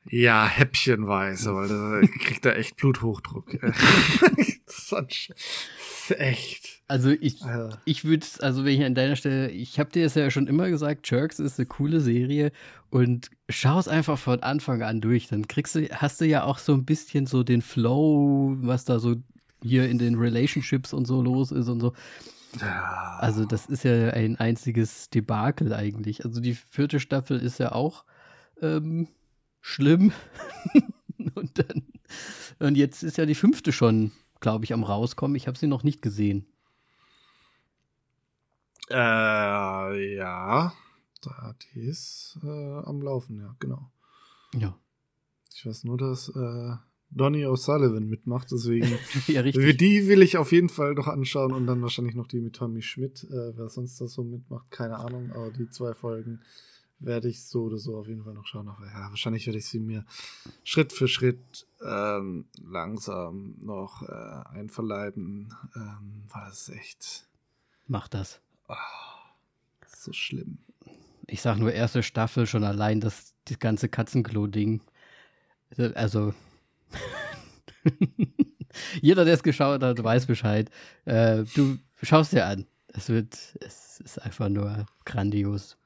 [0.06, 3.60] Ja, häppchenweise, weil da kriegt er echt Bluthochdruck.
[3.62, 6.82] das ist echt.
[6.88, 7.78] Also ich, also.
[7.86, 10.70] ich würde, also wenn ich an deiner Stelle, ich habe dir das ja schon immer
[10.70, 12.52] gesagt, Jerks ist eine coole Serie
[12.90, 15.28] und schau es einfach von Anfang an durch.
[15.28, 19.00] Dann kriegst du, hast du ja auch so ein bisschen so den Flow, was da
[19.00, 19.18] so
[19.62, 21.94] hier in den Relationships und so los ist und so.
[23.20, 26.26] Also das ist ja ein einziges Debakel eigentlich.
[26.26, 28.06] Also die vierte Staffel ist ja auch
[28.62, 29.08] ähm,
[29.62, 30.12] schlimm.
[31.36, 31.84] und dann
[32.60, 35.36] und jetzt ist ja die fünfte schon, glaube ich, am rauskommen.
[35.36, 36.46] Ich habe sie noch nicht gesehen.
[38.90, 40.74] Äh, ja,
[41.74, 43.92] die ist äh, am Laufen, ja, genau.
[44.56, 44.78] Ja.
[45.54, 46.76] Ich weiß nur, dass äh,
[47.12, 48.88] Donny O'Sullivan mitmacht, deswegen
[49.28, 49.78] ja, richtig.
[49.78, 52.82] die will ich auf jeden Fall noch anschauen und dann wahrscheinlich noch die mit Tommy
[52.82, 56.42] Schmidt, äh, wer sonst da so mitmacht, keine Ahnung, aber die zwei Folgen
[57.00, 58.68] werde ich so oder so auf jeden Fall noch schauen.
[58.68, 60.06] Aber ja, wahrscheinlich werde ich sie mir
[60.64, 67.28] Schritt für Schritt ähm, langsam noch äh, einverleiben, ähm, weil das echt.
[67.88, 68.42] Mach das.
[68.68, 68.76] Oh,
[69.88, 70.60] so schlimm.
[71.28, 74.82] Ich sag nur erste Staffel schon allein das, das ganze Katzenklo-Ding.
[75.94, 76.34] Also.
[79.02, 80.70] Jeder, der es geschaut hat, weiß Bescheid.
[81.06, 82.66] Äh, du schaust dir an.
[82.88, 85.79] Es wird, es ist einfach nur grandios.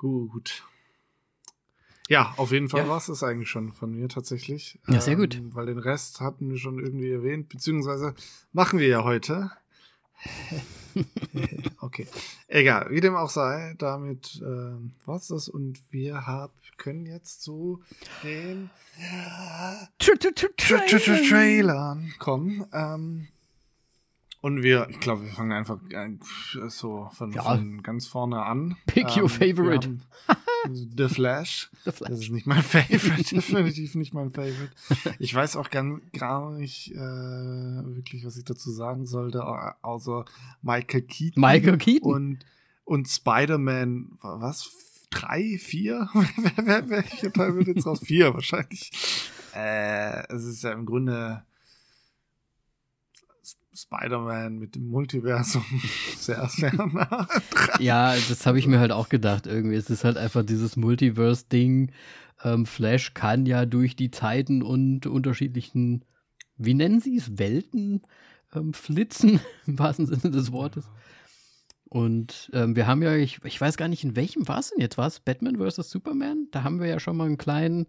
[0.00, 0.64] Gut.
[2.08, 2.88] Ja, auf jeden Fall ja.
[2.88, 4.78] war es das eigentlich schon von mir tatsächlich.
[4.88, 5.34] Ja, sehr gut.
[5.34, 8.14] Ähm, weil den Rest hatten wir schon irgendwie erwähnt, beziehungsweise
[8.50, 9.50] machen wir ja heute.
[11.82, 12.06] okay.
[12.48, 17.82] Egal, wie dem auch sei, damit äh, war's das und wir hab, können jetzt zu
[18.24, 18.70] den
[21.28, 22.64] Trailern kommen.
[22.72, 23.28] Ähm,
[24.42, 25.78] und wir, ich glaube, wir fangen einfach
[26.68, 27.42] so von, ja.
[27.42, 28.76] von ganz vorne an.
[28.86, 29.98] Pick ähm, your favorite.
[30.96, 31.70] The Flash.
[31.84, 32.10] The Flash.
[32.10, 34.70] Das ist nicht mein Favorite, definitiv nicht mein Favorite.
[35.18, 39.44] Ich weiß auch gar, gar nicht äh, wirklich, was ich dazu sagen sollte,
[39.82, 40.24] außer
[40.62, 41.40] Michael Keaton.
[41.40, 42.12] Michael Keaton.
[42.12, 42.38] Und,
[42.84, 44.70] und Spider-Man, was?
[45.10, 46.08] Drei, vier?
[46.14, 48.00] Welcher Teil wird jetzt raus?
[48.02, 48.92] Vier wahrscheinlich.
[49.54, 51.42] Äh, es ist ja im Grunde
[53.82, 55.64] Spider-Man mit dem Multiversum
[56.16, 57.80] sehr, sehr nah dran.
[57.80, 59.76] Ja, das habe ich mir halt auch gedacht irgendwie.
[59.76, 61.92] Es ist halt einfach dieses Multiverse-Ding.
[62.42, 66.04] Ähm, Flash kann ja durch die Zeiten und unterschiedlichen,
[66.56, 68.02] wie nennen sie es, Welten
[68.54, 70.88] ähm, flitzen, im wahrsten Sinne des Wortes.
[71.88, 74.80] Und ähm, wir haben ja, ich, ich weiß gar nicht, in welchem war es denn
[74.80, 74.96] jetzt?
[74.96, 75.90] War es Batman vs.
[75.90, 76.46] Superman?
[76.52, 77.88] Da haben wir ja schon mal einen kleinen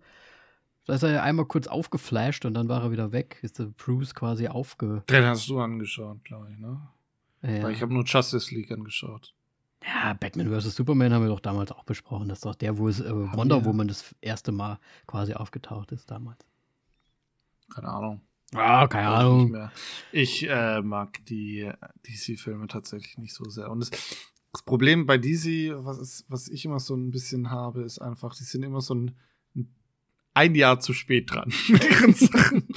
[0.86, 3.40] da ist er ja einmal kurz aufgeflasht und dann war er wieder weg.
[3.42, 5.04] Ist der Bruce quasi aufge.
[5.10, 6.82] Den hast du angeschaut, glaube ich, ne?
[7.44, 7.64] Ja.
[7.64, 9.34] Weil ich habe nur Justice League angeschaut.
[9.84, 10.76] Ja, Batman vs.
[10.76, 12.30] Superman haben wir doch damals auch besprochen.
[12.30, 16.10] Das ist doch der, wo es äh, Wonder Woman das erste Mal quasi aufgetaucht ist
[16.12, 16.46] damals.
[17.74, 18.22] Keine Ahnung.
[18.54, 19.70] Ah, keine Weiß Ahnung.
[20.12, 21.72] Ich äh, mag die
[22.06, 23.72] DC-Filme tatsächlich nicht so sehr.
[23.72, 23.90] Und das,
[24.52, 28.36] das Problem bei DC, was, ist, was ich immer so ein bisschen habe, ist einfach,
[28.36, 29.16] die sind immer so ein
[30.34, 32.68] ein Jahr zu spät dran mit ihren Sachen.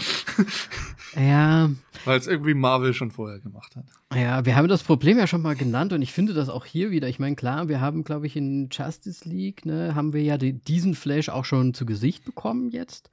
[1.16, 1.70] Ja.
[2.04, 3.84] Weil es irgendwie Marvel schon vorher gemacht hat.
[4.14, 6.90] Ja, wir haben das Problem ja schon mal genannt und ich finde das auch hier
[6.90, 7.08] wieder.
[7.08, 10.52] Ich meine, klar, wir haben, glaube ich, in Justice League, ne, haben wir ja die,
[10.52, 13.10] diesen Flash auch schon zu Gesicht bekommen jetzt.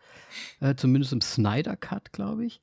[0.60, 2.62] Äh, zumindest im Snyder Cut, glaube ich.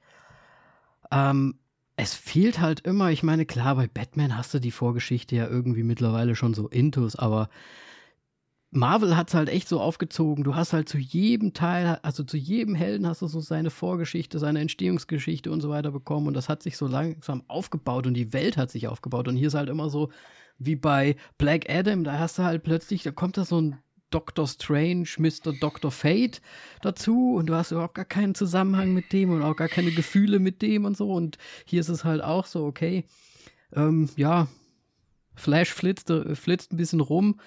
[1.11, 1.55] Ähm,
[1.97, 5.83] es fehlt halt immer, ich meine, klar, bei Batman hast du die Vorgeschichte ja irgendwie
[5.83, 7.49] mittlerweile schon so intus, aber
[8.71, 10.45] Marvel hat es halt echt so aufgezogen.
[10.45, 14.39] Du hast halt zu jedem Teil, also zu jedem Helden hast du so seine Vorgeschichte,
[14.39, 16.27] seine Entstehungsgeschichte und so weiter bekommen.
[16.27, 19.27] Und das hat sich so langsam aufgebaut und die Welt hat sich aufgebaut.
[19.27, 20.11] Und hier ist halt immer so
[20.59, 23.79] wie bei Black Adam, da hast du halt plötzlich, da kommt da so ein
[24.11, 25.53] Doctor Strange, Mr.
[25.61, 26.41] Doctor Fate
[26.83, 30.39] dazu und du hast überhaupt gar keinen Zusammenhang mit dem und auch gar keine Gefühle
[30.39, 31.13] mit dem und so.
[31.13, 33.05] Und hier ist es halt auch so, okay,
[33.75, 34.49] ähm, ja,
[35.35, 37.39] Flash flitzt, äh, flitzt ein bisschen rum,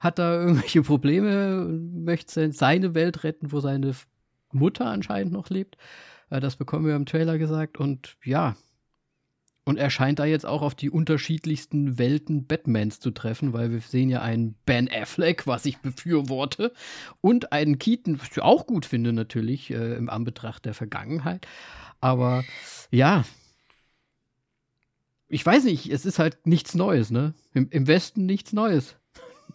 [0.00, 3.94] hat da irgendwelche Probleme, möchte seine Welt retten, wo seine
[4.52, 5.76] Mutter anscheinend noch lebt.
[6.30, 7.78] Äh, das bekommen wir im Trailer gesagt.
[7.78, 8.56] Und ja,
[9.68, 13.80] und er scheint da jetzt auch auf die unterschiedlichsten Welten Batmans zu treffen, weil wir
[13.80, 16.72] sehen ja einen Ben Affleck, was ich befürworte,
[17.20, 21.46] und einen Keaton, was ich auch gut finde natürlich äh, im Anbetracht der Vergangenheit.
[22.00, 22.44] Aber
[22.90, 23.26] ja,
[25.28, 27.34] ich weiß nicht, es ist halt nichts Neues, ne?
[27.52, 28.96] Im, im Westen nichts Neues.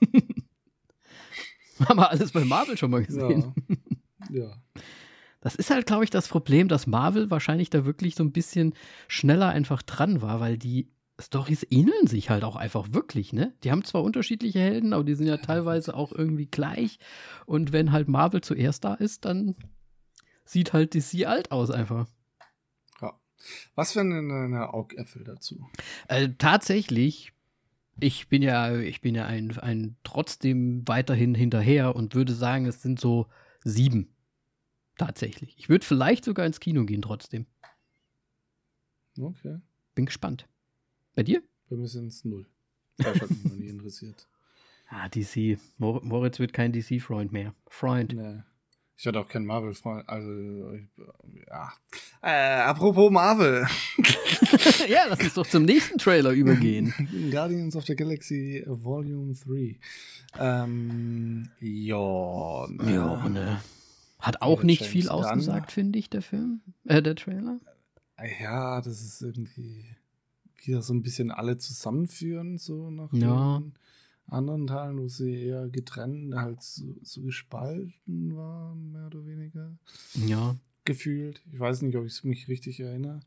[1.79, 3.53] Haben wir alles bei Marvel schon mal gesehen.
[4.29, 4.41] Ja.
[4.45, 4.51] ja.
[5.41, 8.73] Das ist halt, glaube ich, das Problem, dass Marvel wahrscheinlich da wirklich so ein bisschen
[9.07, 10.89] schneller einfach dran war, weil die
[11.19, 13.53] Stories ähneln sich halt auch einfach wirklich, ne?
[13.63, 16.97] Die haben zwar unterschiedliche Helden, aber die sind ja teilweise auch irgendwie gleich.
[17.45, 19.55] Und wenn halt Marvel zuerst da ist, dann
[20.45, 22.07] sieht halt DC alt aus einfach.
[23.01, 23.19] Ja.
[23.75, 25.69] Was wären denn deine Augäpfel dazu?
[26.07, 27.33] Äh, tatsächlich,
[27.99, 32.81] ich bin ja, ich bin ja ein, ein trotzdem weiterhin hinterher und würde sagen, es
[32.81, 33.27] sind so
[33.63, 34.15] sieben.
[34.97, 35.55] Tatsächlich.
[35.57, 37.45] Ich würde vielleicht sogar ins Kino gehen trotzdem.
[39.17, 39.59] Okay.
[39.95, 40.47] Bin gespannt.
[41.15, 41.41] Bei dir?
[41.69, 42.47] Bei mir sind es null.
[42.97, 44.27] Das hat mich noch nie interessiert.
[44.87, 45.57] Ah, DC.
[45.77, 47.55] Moritz wird kein DC-Freund mehr.
[47.67, 48.13] Freund.
[48.13, 48.41] Nee.
[48.95, 50.07] Ich werde auch kein Marvel-Freund.
[50.07, 50.29] Also,
[51.47, 51.73] ja.
[52.21, 53.65] Äh, apropos Marvel.
[54.87, 56.93] ja, lass uns doch zum nächsten Trailer übergehen.
[57.31, 59.79] Guardians of the Galaxy Volume 3.
[60.39, 62.67] Ähm, ja.
[62.69, 62.93] Ne.
[62.93, 63.61] Ja, ne.
[64.19, 67.59] Hat auch ja, nicht viel ausgesagt, finde ich, der Film, äh, der Trailer.
[68.41, 69.85] Ja, das ist irgendwie
[70.63, 73.59] wieder so ein bisschen alle zusammenführen, so nach ja.
[73.59, 73.73] den
[74.27, 79.77] anderen Teilen, wo sie eher getrennt, halt so, so gespalten war, mehr oder weniger.
[80.15, 80.55] Ja.
[80.85, 81.41] Gefühlt.
[81.51, 83.21] Ich weiß nicht, ob ich mich richtig erinnere.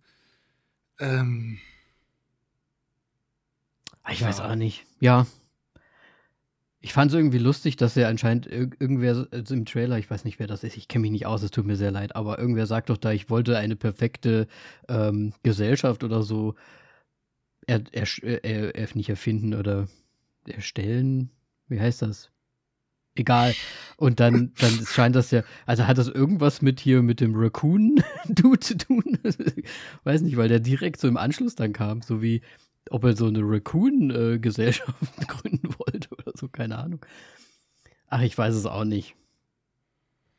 [0.99, 1.59] Ähm,
[4.11, 4.29] ich ja.
[4.29, 4.85] weiß auch nicht.
[5.01, 5.27] Ja,
[6.87, 10.25] ich fand es irgendwie lustig, dass er anscheinend ir irgendwer also im Trailer, ich weiß
[10.25, 12.39] nicht, wer das ist, ich kenne mich nicht aus, es tut mir sehr leid, aber
[12.39, 14.47] irgendwer sagt doch da, ich wollte eine perfekte
[14.89, 16.55] ähm, Gesellschaft oder so
[17.67, 18.07] er, er,
[18.45, 19.89] er, er, nicht erfinden oder
[20.49, 21.31] erstellen.
[21.69, 22.31] Wie heißt das?
[23.17, 23.55] Egal.
[23.97, 28.61] Und dann, dann scheint das ja, also hat das irgendwas mit hier mit dem Raccoon-Dude
[28.61, 29.19] zu tun?
[30.05, 32.43] weiß nicht, weil der direkt so im Anschluss dann kam, so wie,
[32.91, 34.95] ob er so eine Raccoon-Gesellschaft
[35.29, 37.05] gründen wollte oder so, keine Ahnung.
[38.09, 39.17] Ach, ich weiß es auch nicht.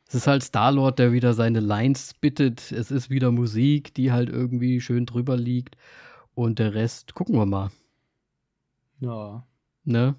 [0.06, 2.72] Es ist halt Star-Lord, der wieder seine Lines bittet.
[2.72, 5.76] Es ist wieder Musik, die halt irgendwie schön drüber liegt.
[6.34, 7.70] Und der Rest gucken wir mal.
[9.00, 9.47] Ja.
[9.88, 10.14] Ne?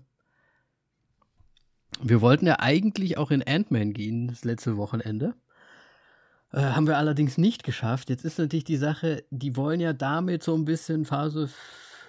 [2.02, 5.36] Wir wollten ja eigentlich auch in Ant-Man gehen, das letzte Wochenende.
[6.52, 8.10] Äh, haben wir allerdings nicht geschafft.
[8.10, 11.50] Jetzt ist natürlich die Sache, die wollen ja damit so ein bisschen Phase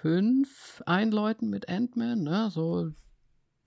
[0.01, 2.49] 5 einläuten mit Ant-Man, ne?
[2.51, 2.91] So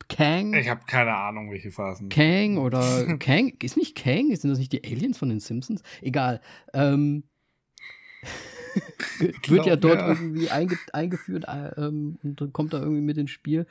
[0.09, 0.55] Kang.
[0.55, 2.09] Ich habe keine Ahnung, welche Phasen.
[2.09, 4.35] Kang oder Kang, ist nicht Kang?
[4.35, 5.83] Sind das nicht die Aliens von den Simpsons?
[6.01, 6.41] Egal.
[6.73, 7.25] Ähm,
[9.49, 10.09] wird ja dort ja.
[10.09, 13.67] irgendwie einge eingeführt äh, ähm, und kommt da irgendwie mit ins Spiel.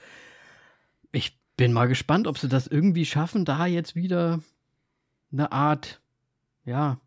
[1.11, 4.41] Ich bin mal gespannt, ob sie das irgendwie schaffen, da jetzt wieder
[5.31, 6.01] eine Art,
[6.65, 6.99] ja,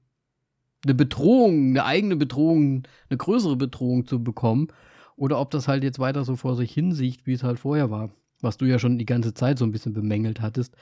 [0.84, 4.68] eine Bedrohung, eine eigene Bedrohung, eine größere Bedrohung zu bekommen
[5.16, 8.10] oder ob das halt jetzt weiter so vor sich hinsieht, wie es halt vorher war.
[8.40, 10.76] Was du ja schon die ganze Zeit so ein bisschen bemängelt hattest,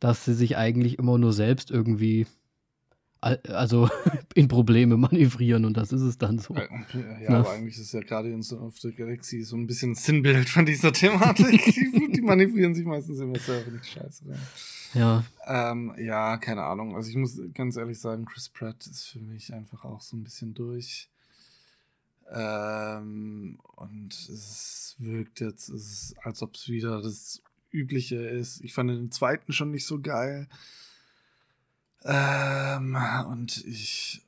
[0.00, 2.26] dass sie sich eigentlich immer nur selbst irgendwie
[3.20, 3.90] also
[4.34, 6.54] in Probleme manövrieren und das ist es dann so.
[6.54, 6.68] Ja,
[7.20, 10.66] ja aber eigentlich ist ja gerade in of the Galaxy so ein bisschen Sinnbild von
[10.66, 11.64] dieser Thematik.
[12.14, 14.24] die manövrieren sich meistens immer selber nicht scheiße.
[14.94, 15.24] Ja.
[15.46, 16.96] Ähm, ja, keine Ahnung.
[16.96, 20.24] Also ich muss ganz ehrlich sagen, Chris Pratt ist für mich einfach auch so ein
[20.24, 21.08] bisschen durch.
[22.30, 28.62] Ähm, und es wirkt jetzt, es ist, als ob es wieder das Übliche ist.
[28.62, 30.46] Ich fand den zweiten schon nicht so geil.
[32.04, 32.96] Ähm,
[33.28, 34.22] und ich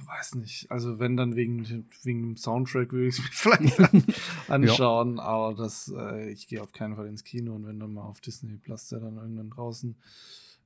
[0.00, 0.70] weiß nicht.
[0.70, 3.80] Also wenn dann wegen, wegen dem Soundtrack würde ich es mir vielleicht
[4.48, 5.22] anschauen, ja.
[5.22, 8.20] aber das, äh, ich gehe auf keinen Fall ins Kino und wenn dann mal auf
[8.20, 9.96] Disney Plus der dann irgendwann draußen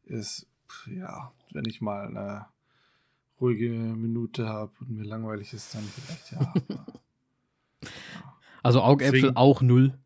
[0.04, 0.46] ist,
[0.86, 2.46] ja, wenn ich mal eine
[3.40, 6.54] ruhige Minute habe und mir langweilig ist, dann vielleicht ja.
[8.62, 9.98] Also Augäpfel Deswegen auch null.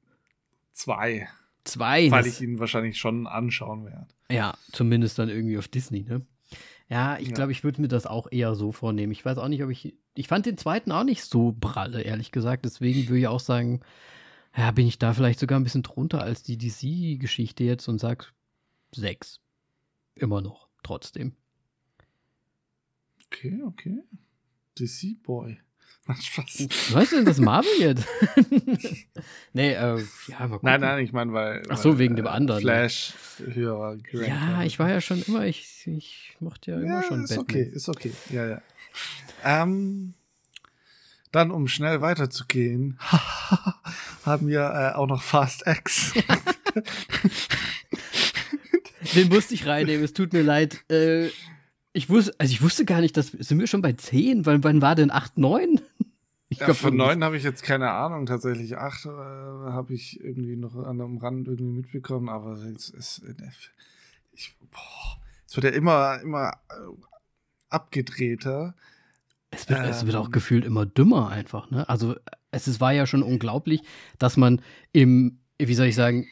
[0.72, 1.28] Zwei.
[1.64, 2.10] Zwei.
[2.10, 4.06] Weil ich ihn wahrscheinlich schon anschauen werde.
[4.30, 6.24] Ja, zumindest dann irgendwie auf Disney, ne?
[6.88, 7.34] Ja, ich ja.
[7.34, 9.12] glaube, ich würde mir das auch eher so vornehmen.
[9.12, 9.94] Ich weiß auch nicht, ob ich.
[10.14, 12.64] Ich fand den zweiten auch nicht so pralle, ehrlich gesagt.
[12.64, 13.80] Deswegen würde ich auch sagen,
[14.56, 18.32] ja, bin ich da vielleicht sogar ein bisschen drunter als die DC-Geschichte jetzt und sag
[18.92, 19.40] sechs.
[20.14, 21.34] Immer noch, trotzdem.
[23.26, 24.02] Okay, okay.
[24.78, 25.58] DC Boy.
[26.14, 26.68] Spaß.
[26.92, 28.06] Was ist denn das Marvel jetzt?
[29.52, 31.62] nee, äh, ja, mal Nein, nein, ich meine, weil.
[31.68, 32.58] Ach so, weil, wegen dem anderen.
[32.58, 32.70] Ne?
[32.70, 37.24] Flash höher Ja, ich war ja schon immer, ich, ich mochte ja, ja immer schon
[37.24, 37.44] ist Batman.
[37.44, 38.12] okay, ist okay.
[38.30, 38.62] Ja, ja.
[39.44, 40.14] Ähm,
[41.32, 42.98] dann, um schnell weiterzugehen,
[44.24, 46.14] haben wir äh, auch noch Fast X.
[49.14, 50.78] Den musste ich reinnehmen, es tut mir leid.
[50.90, 51.28] Äh,
[51.92, 54.44] ich wusste, also ich wusste gar nicht, dass sind wir schon bei 10?
[54.46, 55.80] Wann, wann war denn 8, 9?
[56.56, 58.24] Ich ja, von 9 habe ich jetzt keine Ahnung.
[58.24, 63.22] Tatsächlich 8 äh, habe ich irgendwie noch an einem Rand irgendwie mitbekommen, aber es ist.
[64.32, 67.06] Ich, boah, es wird ja immer, immer äh,
[67.68, 68.74] abgedrehter.
[69.50, 70.32] Es wird, ähm, es wird auch ähm.
[70.32, 71.86] gefühlt immer dümmer einfach, ne?
[71.90, 72.16] Also
[72.52, 73.82] es ist, war ja schon unglaublich,
[74.18, 76.26] dass man im, wie soll ich sagen,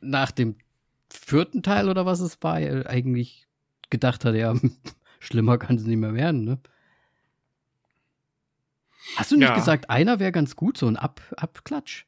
[0.00, 0.56] nach dem
[1.10, 3.46] vierten Teil oder was es war, eigentlich
[3.90, 4.54] gedacht hat, ja,
[5.20, 6.58] schlimmer kann es nicht mehr werden, ne?
[9.16, 9.54] Hast du nicht ja.
[9.54, 12.06] gesagt, einer wäre ganz gut, so ein Ab Abklatsch?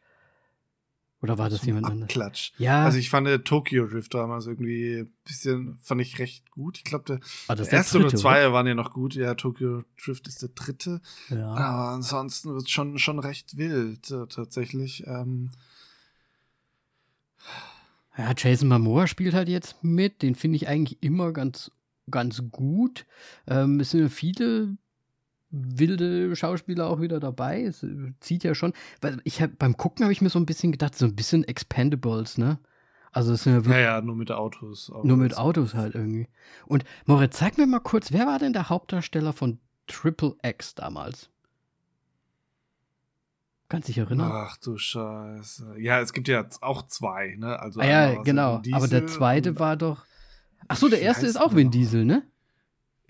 [1.25, 2.11] Oder war das so jemand anderes?
[2.11, 2.53] Abklatsch.
[2.59, 2.85] Ja.
[2.85, 6.77] Also ich fand der Tokyo Drift damals irgendwie ein bisschen, fand ich recht gut.
[6.77, 8.53] Ich glaube, der, ah, der, erste dritte, oder zwei oder?
[8.53, 9.15] waren ja noch gut.
[9.15, 11.01] Ja, Tokyo Drift ist der dritte.
[11.31, 11.51] Ja.
[11.55, 15.07] Aber ansonsten wird es schon, schon recht wild, äh, tatsächlich.
[15.07, 15.51] Ähm,
[18.19, 20.21] ja, Jason Momoa spielt halt jetzt mit.
[20.21, 21.71] Den finde ich eigentlich immer ganz,
[22.11, 23.07] ganz gut.
[23.47, 24.77] Ähm, es sind ja viele
[25.55, 27.63] wilde Schauspieler auch wieder dabei.
[27.63, 28.73] Es äh, zieht ja schon.
[29.01, 31.45] Weil ich hab, beim Gucken habe ich mir so ein bisschen gedacht, so ein bisschen
[31.45, 32.59] Expendables, ne?
[33.13, 34.91] Also es sind ja, ja, ja, nur mit Autos.
[35.05, 36.27] Nur mit Autos halt irgendwie.
[36.67, 41.31] Und Moritz, sag mir mal kurz, wer war denn der Hauptdarsteller von Triple X damals?
[43.69, 44.31] Kannst dich erinnern?
[44.33, 45.77] Ach du Scheiße.
[45.79, 47.59] Ja, es gibt ja auch zwei, ne?
[47.61, 48.61] Also ah, ja, genau.
[48.73, 50.05] Aber der zweite war doch.
[50.67, 52.25] Ach so, der erste ist auch Vin Diesel, ne?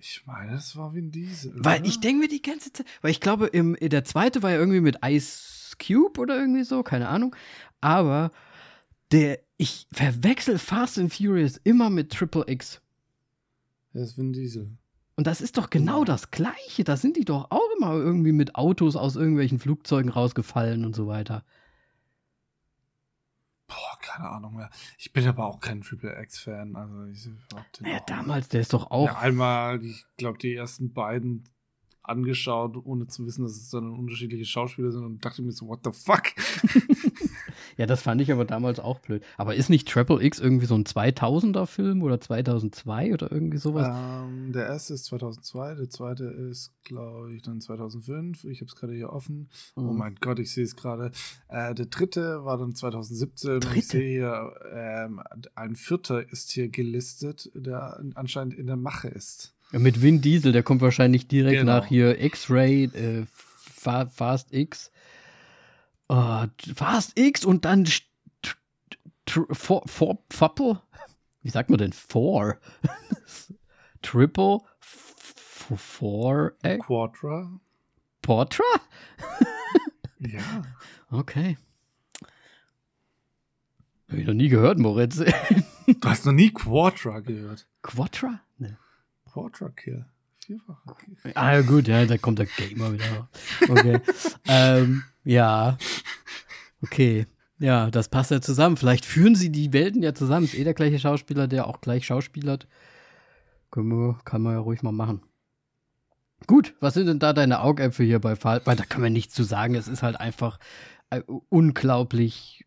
[0.06, 1.54] Ich meine, es war Vin Diesel.
[1.56, 1.88] Weil oder?
[1.88, 4.82] ich denke mir die ganze Zeit, weil ich glaube, im, der zweite war ja irgendwie
[4.82, 7.34] mit Ice Cube oder irgendwie so, keine Ahnung.
[7.80, 8.30] Aber
[9.12, 12.82] der, ich verwechsel Fast and Furious immer mit Triple X.
[13.94, 14.76] Der ist Vin Diesel.
[15.16, 16.04] Und das ist doch genau ja.
[16.04, 16.84] das Gleiche.
[16.84, 21.06] Da sind die doch auch immer irgendwie mit Autos aus irgendwelchen Flugzeugen rausgefallen und so
[21.06, 21.46] weiter.
[23.74, 24.70] Boah, keine Ahnung mehr.
[24.98, 26.76] Ich bin aber auch kein Triple X-Fan.
[26.76, 27.28] Also ich
[27.80, 29.06] ja, damals, der ist doch auch.
[29.06, 31.48] Ja, einmal, ich glaube, die ersten beiden
[32.02, 35.80] angeschaut, ohne zu wissen, dass es dann unterschiedliche Schauspieler sind und dachte mir so, what
[35.84, 36.24] the fuck?
[37.76, 39.22] ja, das fand ich aber damals auch blöd.
[39.36, 43.88] Aber ist nicht Triple X irgendwie so ein 2000er Film oder 2002 oder irgendwie sowas?
[43.90, 48.44] Ähm, der erste ist 2002, der zweite ist, glaube ich, dann 2005.
[48.44, 49.48] Ich habe es gerade hier offen.
[49.76, 49.88] Oh mhm.
[49.88, 51.10] Oh mein Gott, ich sehe es gerade.
[51.48, 53.60] Äh, der dritte war dann 2017.
[53.60, 53.78] Dritte?
[53.78, 55.20] Ich sehe hier, ähm,
[55.54, 59.54] ein vierter ist hier gelistet, der anscheinend in der Mache ist.
[59.72, 61.78] Ja, mit Vin Diesel, der kommt wahrscheinlich direkt genau.
[61.78, 63.26] nach hier X-Ray, äh,
[63.76, 64.90] Fast X.
[66.10, 67.86] Uh, Fast X und dann
[69.26, 70.82] for, for?
[71.42, 71.92] Wie sagt man denn?
[71.92, 72.58] Four?
[74.02, 74.60] Triple?
[74.80, 76.52] Four?
[76.62, 76.78] Äh?
[76.78, 77.60] Quadra?
[78.22, 78.64] Portra?
[80.18, 80.62] ja.
[81.10, 81.56] Okay.
[84.08, 85.16] Habe ich noch nie gehört, Moritz.
[85.16, 87.66] du hast noch nie Quadra gehört.
[87.82, 88.40] Quadra?
[88.58, 88.78] Ne.
[90.44, 91.16] Quadra-Kill.
[91.16, 91.42] Vierfach.
[91.42, 93.28] Ah, gut, ja, da kommt der Gamer wieder.
[93.68, 94.00] Okay.
[94.48, 95.78] ähm, ja.
[96.82, 97.26] Okay.
[97.58, 98.76] Ja, das passt ja zusammen.
[98.76, 100.44] Vielleicht führen sie die Welten ja zusammen.
[100.44, 102.66] Ist eh der gleiche Schauspieler, der auch gleich schauspielert.
[103.70, 105.22] Können wir, kann man ja ruhig mal machen.
[106.46, 108.60] Gut, was sind denn da deine Augäpfel hier bei Fall?
[108.64, 109.74] Weil da kann man nichts zu sagen.
[109.74, 110.58] Es ist halt einfach
[111.10, 112.66] äh, unglaublich,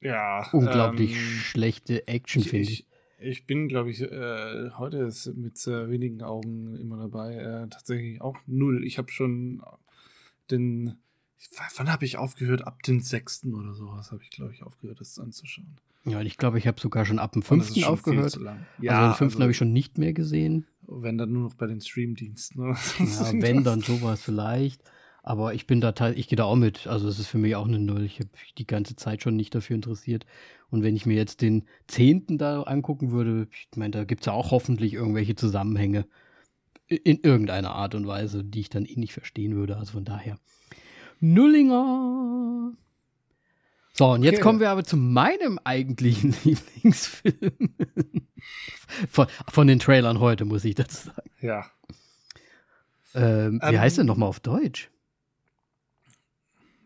[0.00, 2.86] ja, unglaublich ähm, schlechte Action, finde ich.
[3.24, 3.46] Ich.
[3.46, 7.34] Bin, glaube ich, äh, heute ist mit äh, wenigen Augen immer dabei.
[7.34, 8.84] Äh, tatsächlich auch null.
[8.84, 9.62] Ich habe schon
[10.50, 10.96] den.
[11.76, 12.66] Wann habe ich aufgehört?
[12.66, 15.76] Ab den sechsten oder sowas habe ich, glaube ich, aufgehört, das anzuschauen.
[16.04, 18.38] Ja, ich glaube, ich habe sogar schon ab dem fünften aufgehört.
[18.80, 20.66] Ja, also den fünften also, habe ich schon nicht mehr gesehen.
[20.86, 22.62] Wenn dann nur noch bei den Streamdiensten.
[22.98, 24.82] Ja, wenn dann sowas vielleicht.
[25.26, 26.86] Aber ich bin da ich gehe da auch mit.
[26.86, 28.04] Also es ist für mich auch eine Null.
[28.04, 30.26] Ich habe die ganze Zeit schon nicht dafür interessiert.
[30.68, 34.26] Und wenn ich mir jetzt den zehnten da angucken würde, ich meine, da gibt es
[34.26, 36.06] ja auch hoffentlich irgendwelche Zusammenhänge
[36.88, 39.78] in irgendeiner Art und Weise, die ich dann eh nicht verstehen würde.
[39.78, 40.36] Also von daher.
[41.20, 42.72] Nullinger.
[43.94, 47.76] So, und jetzt kommen wir aber zu meinem eigentlichen Lieblingsfilm.
[49.08, 51.30] von, von den Trailern heute, muss ich dazu sagen.
[51.40, 51.64] Ja.
[53.14, 54.90] Ähm, wie ähm, heißt der nochmal auf Deutsch?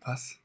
[0.05, 0.39] Was?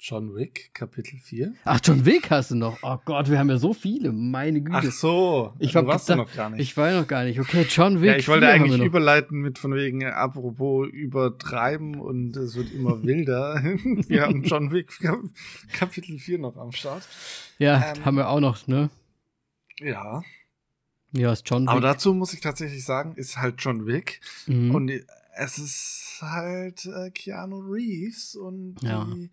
[0.00, 1.54] John Wick, Kapitel 4.
[1.64, 2.78] Ach, John Wick hast du noch.
[2.82, 4.12] Oh Gott, wir haben ja so viele.
[4.12, 4.78] Meine Güte.
[4.78, 6.60] Ach so, ich war warst noch gar nicht.
[6.60, 7.40] Ich war noch gar nicht.
[7.40, 8.10] Okay, John Wick.
[8.10, 13.60] Ja, ich wollte eigentlich überleiten mit von wegen, apropos übertreiben und es wird immer wilder.
[13.84, 14.96] wir haben John Wick
[15.72, 17.02] Kapitel 4 noch am Start.
[17.58, 18.90] Ja, ähm, haben wir auch noch, ne?
[19.80, 20.22] Ja.
[21.10, 21.70] Ja, ist John Wick.
[21.70, 24.20] Aber dazu muss ich tatsächlich sagen, ist halt John Wick.
[24.46, 24.74] Mhm.
[24.74, 24.92] Und
[25.38, 29.04] es ist halt äh, Keanu Reeves und ja.
[29.04, 29.30] die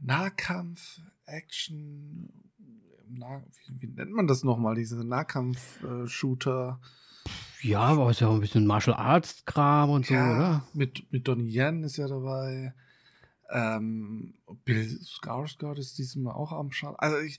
[0.00, 2.28] Nahkampf, Action,
[3.08, 6.78] nah, wie, wie, nennt man das nochmal, diese Nahkampf-Shooter?
[7.62, 10.66] ja, aber ist ja auch ein bisschen Martial Arts-Kram und ja, so, oder?
[10.74, 12.74] Mit, mit Donnie Yen ist ja dabei.
[13.48, 14.34] Ähm,
[14.64, 17.00] Bill Skarsgård ist diesmal auch am Start.
[17.00, 17.38] Also ich,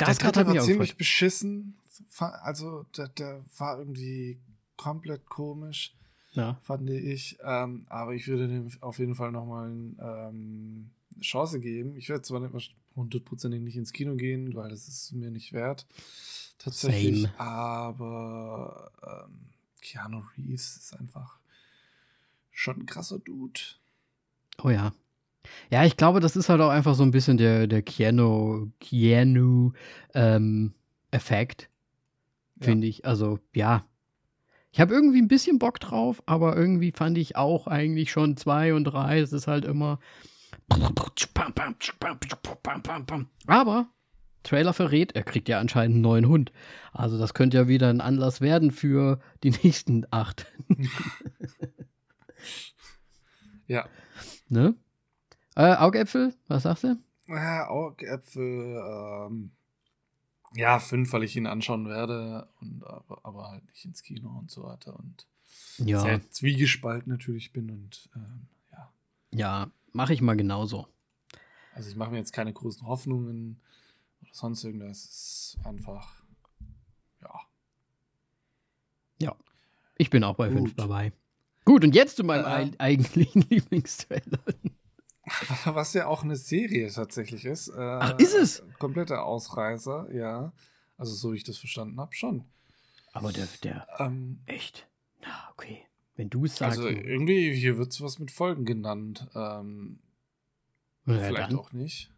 [0.00, 1.78] der dritte war ziemlich beschissen.
[2.18, 4.40] Also der, der war irgendwie
[4.78, 5.94] komplett komisch
[6.32, 6.58] ja.
[6.62, 7.38] fand ich.
[7.44, 11.96] Ähm, aber ich würde dem auf jeden Fall nochmal ähm, eine Chance geben.
[11.96, 15.86] Ich werde zwar nicht hundertprozentig nicht ins Kino gehen, weil das ist mir nicht wert.
[16.58, 17.22] Tatsächlich.
[17.22, 17.40] Same.
[17.40, 19.40] Aber ähm,
[19.80, 21.38] Keanu Reeves ist einfach
[22.50, 23.60] schon ein krasser Dude.
[24.62, 24.92] Oh ja.
[25.70, 29.72] Ja, ich glaube, das ist halt auch einfach so ein bisschen der, der Keanu, Keanu
[30.14, 30.74] ähm,
[31.10, 31.70] Effekt,
[32.60, 32.90] finde ja.
[32.90, 33.04] ich.
[33.06, 33.86] Also, ja,
[34.70, 38.74] ich habe irgendwie ein bisschen Bock drauf, aber irgendwie fand ich auch eigentlich schon zwei
[38.74, 39.18] und drei.
[39.20, 39.98] Es ist halt immer.
[43.46, 43.88] Aber
[44.42, 46.52] Trailer verrät, er kriegt ja anscheinend einen neuen Hund.
[46.92, 50.46] Also das könnte ja wieder ein Anlass werden für die nächsten acht.
[53.66, 53.86] ja.
[54.48, 54.74] Ne?
[55.56, 56.96] Äh, Augäpfel, was sagst du?
[57.26, 58.80] Ja, Augäpfel,
[59.26, 59.50] ähm,
[60.58, 64.50] ja, fünf, weil ich ihn anschauen werde, und, aber, aber halt nicht ins Kino und
[64.50, 64.98] so weiter.
[64.98, 65.26] Und
[65.78, 66.00] ja.
[66.00, 68.92] sehr zwiegespalten natürlich bin und ähm, ja.
[69.30, 70.88] Ja, mache ich mal genauso.
[71.74, 73.60] Also ich mache mir jetzt keine großen Hoffnungen
[74.20, 75.04] oder sonst irgendwas.
[75.04, 76.24] Es ist einfach,
[77.22, 77.40] ja.
[79.20, 79.36] Ja,
[79.96, 80.58] ich bin auch bei Gut.
[80.58, 81.12] fünf dabei.
[81.64, 84.40] Gut, und jetzt zu meinem äh, eigentlichen Lieblingstrailer.
[85.64, 87.68] Was ja auch eine Serie tatsächlich ist.
[87.68, 88.62] Äh, Ach, ist es?
[88.78, 90.52] Kompletter Ausreißer, ja.
[90.96, 92.44] Also so wie ich das verstanden habe, schon.
[93.12, 94.86] Aber der, der, ähm, echt?
[95.22, 95.84] Na, okay.
[96.16, 96.78] Wenn du es sagst.
[96.78, 99.28] Also irgendwie, hier wird es was mit Folgen genannt.
[99.34, 100.00] Ähm,
[101.06, 101.58] ja, vielleicht dann.
[101.58, 102.10] auch nicht.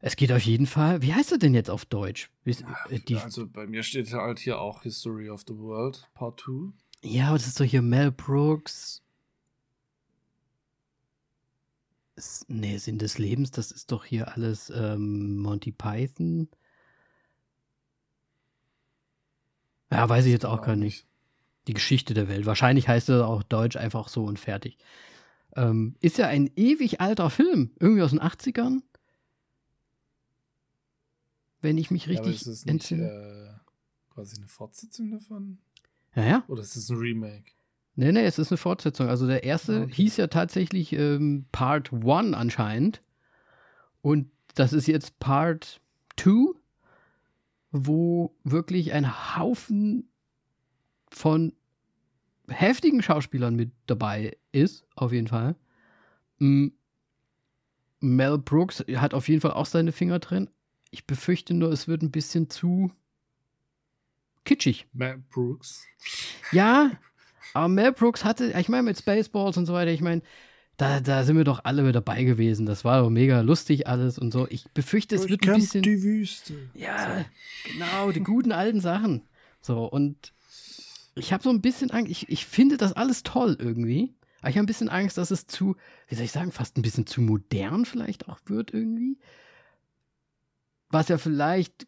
[0.00, 1.02] Es geht auf jeden Fall.
[1.02, 2.30] Wie heißt er denn jetzt auf Deutsch?
[2.44, 6.72] Wie, äh, also bei mir steht halt hier auch History of the World, Part 2.
[7.02, 9.02] Ja, aber das ist doch hier Mel Brooks,
[12.48, 16.48] nee, Sinn des Lebens, das ist doch hier alles ähm, Monty Python.
[19.90, 21.06] Ja, weiß ich jetzt auch gar nicht.
[21.68, 22.46] Die Geschichte der Welt.
[22.46, 24.78] Wahrscheinlich heißt es auch Deutsch einfach so und fertig.
[25.54, 27.72] Ähm, ist ja ein ewig alter Film.
[27.80, 28.82] Irgendwie aus den 80ern.
[31.60, 33.48] Wenn ich mich richtig ja, ist nicht, äh,
[34.10, 35.58] quasi eine Fortsetzung davon?
[36.14, 36.44] Ja, ja.
[36.48, 37.52] Oder ist es ein Remake?
[37.96, 39.08] Nee, nee, es ist eine Fortsetzung.
[39.08, 39.92] Also der erste okay.
[39.92, 43.02] hieß ja tatsächlich ähm, Part 1 anscheinend.
[44.02, 45.80] Und das ist jetzt Part
[46.18, 46.52] 2,
[47.72, 50.10] wo wirklich ein Haufen
[51.10, 51.54] von
[52.48, 55.56] heftigen Schauspielern mit dabei ist, auf jeden Fall.
[56.38, 60.50] Mel Brooks hat auf jeden Fall auch seine Finger drin.
[60.90, 62.92] Ich befürchte nur, es wird ein bisschen zu
[64.44, 64.86] kitschig.
[64.92, 65.86] Mel Brooks.
[66.52, 66.92] Ja,
[67.56, 70.22] aber Mel Brooks hatte, ich meine, mit Spaceballs und so weiter, ich meine,
[70.76, 72.66] da, da sind wir doch alle mit dabei gewesen.
[72.66, 74.46] Das war doch mega lustig alles und so.
[74.50, 75.82] Ich befürchte, es wird ein bisschen.
[75.82, 76.54] die Wüste.
[76.74, 77.72] Ja, so.
[77.72, 79.22] genau, die guten alten Sachen.
[79.62, 80.34] So, und
[81.14, 82.10] ich habe so ein bisschen Angst.
[82.10, 84.14] Ich, ich finde das alles toll irgendwie.
[84.40, 85.76] Aber ich habe ein bisschen Angst, dass es zu,
[86.08, 89.18] wie soll ich sagen, fast ein bisschen zu modern vielleicht auch wird irgendwie.
[90.90, 91.86] Was ja vielleicht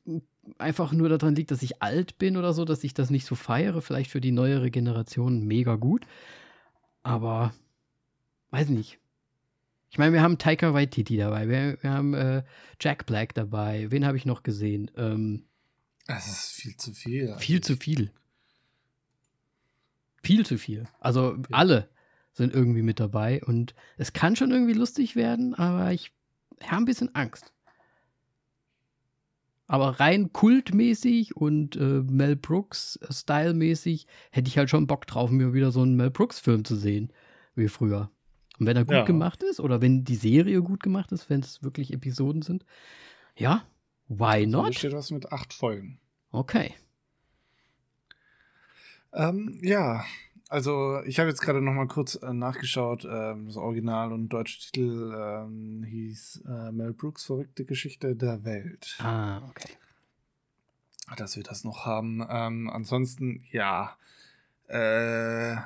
[0.58, 3.34] einfach nur daran liegt, dass ich alt bin oder so, dass ich das nicht so
[3.34, 3.82] feiere.
[3.82, 6.06] Vielleicht für die neuere Generation mega gut.
[7.02, 7.52] Aber
[8.50, 8.98] weiß nicht.
[9.90, 12.42] Ich meine, wir haben Taika Waititi dabei, wir, wir haben äh,
[12.80, 13.90] Jack Black dabei.
[13.90, 14.90] Wen habe ich noch gesehen?
[14.96, 15.44] Ähm,
[16.06, 17.28] das ist viel zu viel.
[17.28, 17.44] Eigentlich.
[17.44, 18.10] Viel zu viel.
[20.22, 20.84] Viel zu viel.
[21.00, 21.42] Also ja.
[21.52, 21.88] alle
[22.32, 26.12] sind irgendwie mit dabei und es kann schon irgendwie lustig werden, aber ich
[26.62, 27.52] habe ein bisschen Angst.
[29.68, 35.70] Aber rein kultmäßig und äh, Mel Brooks-Style-mäßig hätte ich halt schon Bock drauf, mir wieder
[35.70, 37.12] so einen Mel Brooks-Film zu sehen,
[37.54, 38.10] wie früher.
[38.58, 39.04] Und wenn er gut ja.
[39.04, 42.64] gemacht ist oder wenn die Serie gut gemacht ist, wenn es wirklich Episoden sind,
[43.36, 43.62] ja,
[44.08, 44.68] why not?
[44.68, 46.00] Hier steht was mit acht Folgen.
[46.32, 46.74] Okay.
[49.12, 50.02] Ähm, ja,
[50.48, 53.06] also ich habe jetzt gerade noch mal kurz äh, nachgeschaut.
[53.10, 58.96] Ähm, das Original und deutsche Titel ähm, hieß äh, Mel Brooks verrückte Geschichte der Welt.
[59.00, 59.74] Ah, okay.
[61.16, 62.26] Dass wir das noch haben.
[62.28, 63.96] Ähm, ansonsten, ja.
[64.68, 65.56] Äh,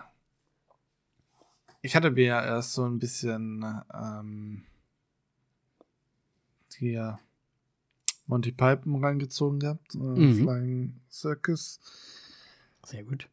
[1.81, 4.65] ich hatte mir ja erst so ein bisschen ähm,
[6.77, 7.19] hier
[8.27, 9.95] Monty Python reingezogen gehabt.
[9.95, 10.43] Äh, mhm.
[10.43, 11.81] Flying Circus.
[12.85, 13.29] Sehr gut.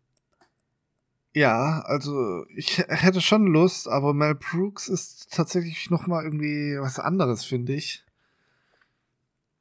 [1.33, 6.99] Ja, also ich hätte schon Lust, aber Mel Brooks ist tatsächlich noch mal irgendwie was
[6.99, 8.03] anderes, finde ich.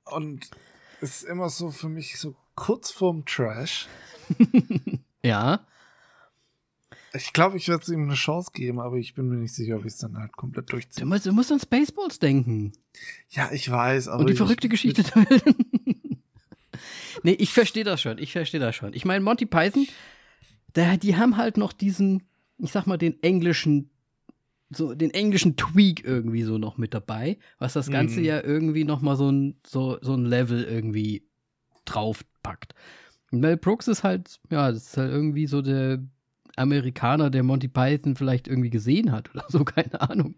[0.05, 0.51] Und
[1.01, 3.87] ist immer so für mich so kurz vorm Trash.
[5.23, 5.67] ja.
[7.15, 9.77] Ich glaube, ich werde es ihm eine Chance geben, aber ich bin mir nicht sicher,
[9.77, 11.05] ob ich es dann halt komplett durchziehe.
[11.05, 12.73] Du musst, du musst an Spaceballs denken.
[13.31, 14.21] Ja, ich weiß, aber.
[14.21, 15.05] Und die verrückte Geschichte.
[17.23, 18.19] nee, ich verstehe das schon.
[18.19, 18.93] Ich verstehe das schon.
[18.93, 19.87] Ich meine, Monty Python
[20.79, 22.23] da, die haben halt noch diesen,
[22.59, 23.91] ich sag mal, den englischen,
[24.71, 28.27] so den englischen Tweak irgendwie so noch mit dabei, was das Ganze mhm.
[28.27, 31.27] ja irgendwie noch mal so ein, so, so ein Level irgendwie
[31.85, 32.75] draufpackt.
[33.31, 36.03] Und Mel Brooks ist halt, ja, das ist halt irgendwie so der
[36.57, 40.37] Amerikaner, der Monty Python vielleicht irgendwie gesehen hat oder so, keine Ahnung.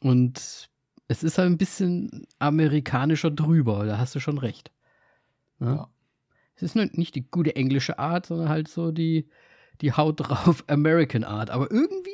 [0.00, 0.68] Und
[1.08, 4.72] es ist halt ein bisschen amerikanischer drüber, da hast du schon recht.
[5.60, 5.74] Ja.
[5.74, 5.88] ja.
[6.56, 9.28] Es ist nicht die gute englische Art, sondern halt so die,
[9.80, 11.50] die Haut drauf American Art.
[11.50, 12.10] Aber irgendwie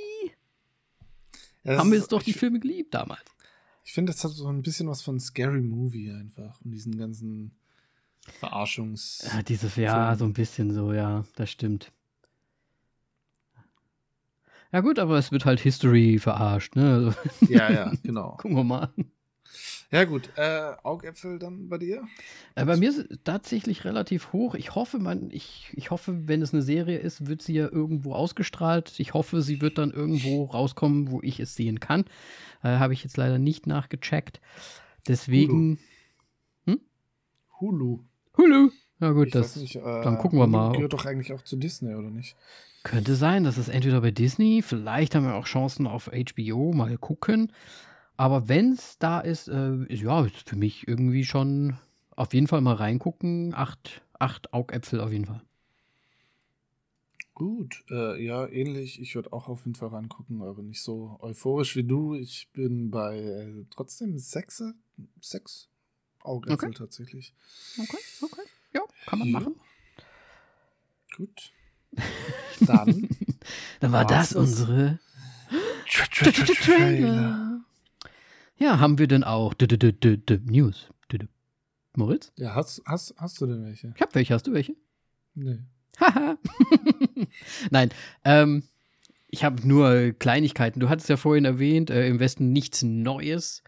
[1.64, 3.24] ja, haben wir jetzt doch die Filme geliebt damals.
[3.84, 7.52] Ich finde, das hat so ein bisschen was von Scary Movie einfach und diesen ganzen
[8.38, 9.28] Verarschungs.
[9.32, 11.92] Ja, dieses, ja, so ein bisschen so, ja, das stimmt.
[14.72, 16.92] Ja, gut, aber es wird halt History verarscht, ne?
[16.94, 17.14] Also
[17.52, 18.36] ja, ja, genau.
[18.36, 18.94] Gucken wir mal.
[19.92, 20.30] Ja, gut.
[20.36, 22.06] Äh, Augäpfel dann bei dir?
[22.54, 24.54] Äh, bei mir ist es tatsächlich relativ hoch.
[24.54, 28.14] Ich hoffe, man, ich, ich hoffe, wenn es eine Serie ist, wird sie ja irgendwo
[28.14, 29.00] ausgestrahlt.
[29.00, 32.04] Ich hoffe, sie wird dann irgendwo rauskommen, wo ich es sehen kann.
[32.62, 34.40] Äh, Habe ich jetzt leider nicht nachgecheckt.
[35.08, 35.80] Deswegen.
[36.66, 36.78] Hulu.
[36.78, 36.80] Hm?
[37.60, 37.98] Hulu.
[38.36, 38.70] Hulu.
[39.00, 40.72] Ja, gut, das, nicht, äh, dann gucken wir mal.
[40.72, 42.36] Gehört doch eigentlich auch zu Disney, oder nicht?
[42.82, 46.96] Könnte sein, das ist entweder bei Disney, vielleicht haben wir auch Chancen auf HBO, mal
[46.98, 47.50] gucken.
[48.20, 51.78] Aber wenn es da ist, äh, ist, ja, ist für mich irgendwie schon
[52.10, 53.54] auf jeden Fall mal reingucken.
[53.54, 55.40] Acht, acht Augäpfel auf jeden Fall.
[57.32, 59.00] Gut, äh, ja, ähnlich.
[59.00, 62.14] Ich würde auch auf jeden Fall reingucken, aber nicht so euphorisch wie du.
[62.14, 64.62] Ich bin bei äh, trotzdem sechs,
[65.22, 65.70] sechs
[66.22, 66.76] Augäpfel okay.
[66.76, 67.32] tatsächlich.
[67.78, 68.42] Okay, okay.
[68.74, 69.40] Ja, kann man ja.
[69.40, 69.54] machen.
[71.16, 71.52] Gut.
[72.66, 73.08] Dann.
[73.80, 74.98] Dann war das unsere
[75.88, 77.50] Trailer.
[78.60, 80.90] Ja, haben wir denn auch d -d -d News?
[81.96, 82.32] Moritz?
[82.36, 83.92] Ja, hast, hast, hast du denn welche?
[83.94, 84.34] Ich hab welche.
[84.34, 84.76] Hast du welche?
[85.34, 85.58] Nee.
[85.98, 86.36] Haha.
[87.70, 87.90] Nein,
[88.24, 88.62] ähm,
[89.28, 90.80] ich habe nur Kleinigkeiten.
[90.80, 93.62] Du hattest ja vorhin erwähnt, äh, im Westen nichts Neues.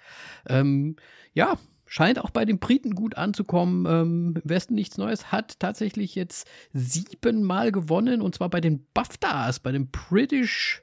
[0.46, 0.96] Ähm,
[1.34, 3.86] ja, scheint auch bei den Briten gut anzukommen.
[3.86, 9.60] Ähm, Im Westen nichts Neues hat tatsächlich jetzt siebenmal gewonnen und zwar bei den BAFTAs,
[9.60, 10.82] bei den British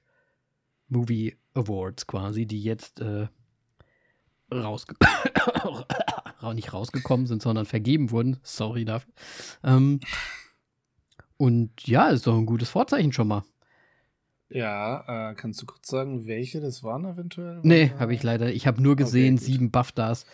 [0.88, 3.28] Movie Awards quasi, die jetzt äh,
[4.52, 4.96] rausge
[6.54, 8.38] nicht rausgekommen sind, sondern vergeben wurden.
[8.44, 9.14] Sorry dafür.
[9.64, 10.00] Ähm,
[11.38, 13.44] und ja, ist doch ein gutes Vorzeichen schon mal.
[14.50, 17.60] Ja, äh, kannst du kurz sagen, welche das waren eventuell?
[17.64, 18.52] Nee, habe ich leider.
[18.52, 20.26] Ich habe nur gesehen, okay, sieben BAFTAs.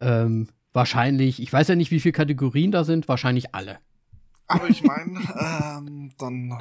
[0.00, 3.78] Ähm, wahrscheinlich, ich weiß ja nicht, wie viele Kategorien da sind, wahrscheinlich alle.
[4.46, 6.58] Aber ich meine, ähm, dann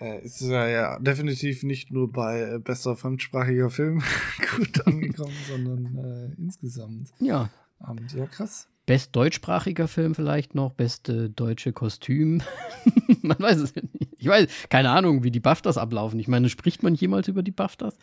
[0.00, 4.02] äh, ist ja, ja definitiv nicht nur bei äh, bester fremdsprachiger Film
[4.56, 7.08] gut angekommen, sondern äh, insgesamt.
[7.20, 7.50] Ja.
[7.86, 8.68] Ähm, ja, krass.
[8.86, 12.42] Best deutschsprachiger Film vielleicht noch, beste deutsche Kostüm.
[13.22, 13.88] man weiß es nicht.
[14.16, 16.18] Ich weiß, keine Ahnung, wie die BAFTAs ablaufen.
[16.18, 17.98] Ich meine, spricht man jemals über die BAFTAs?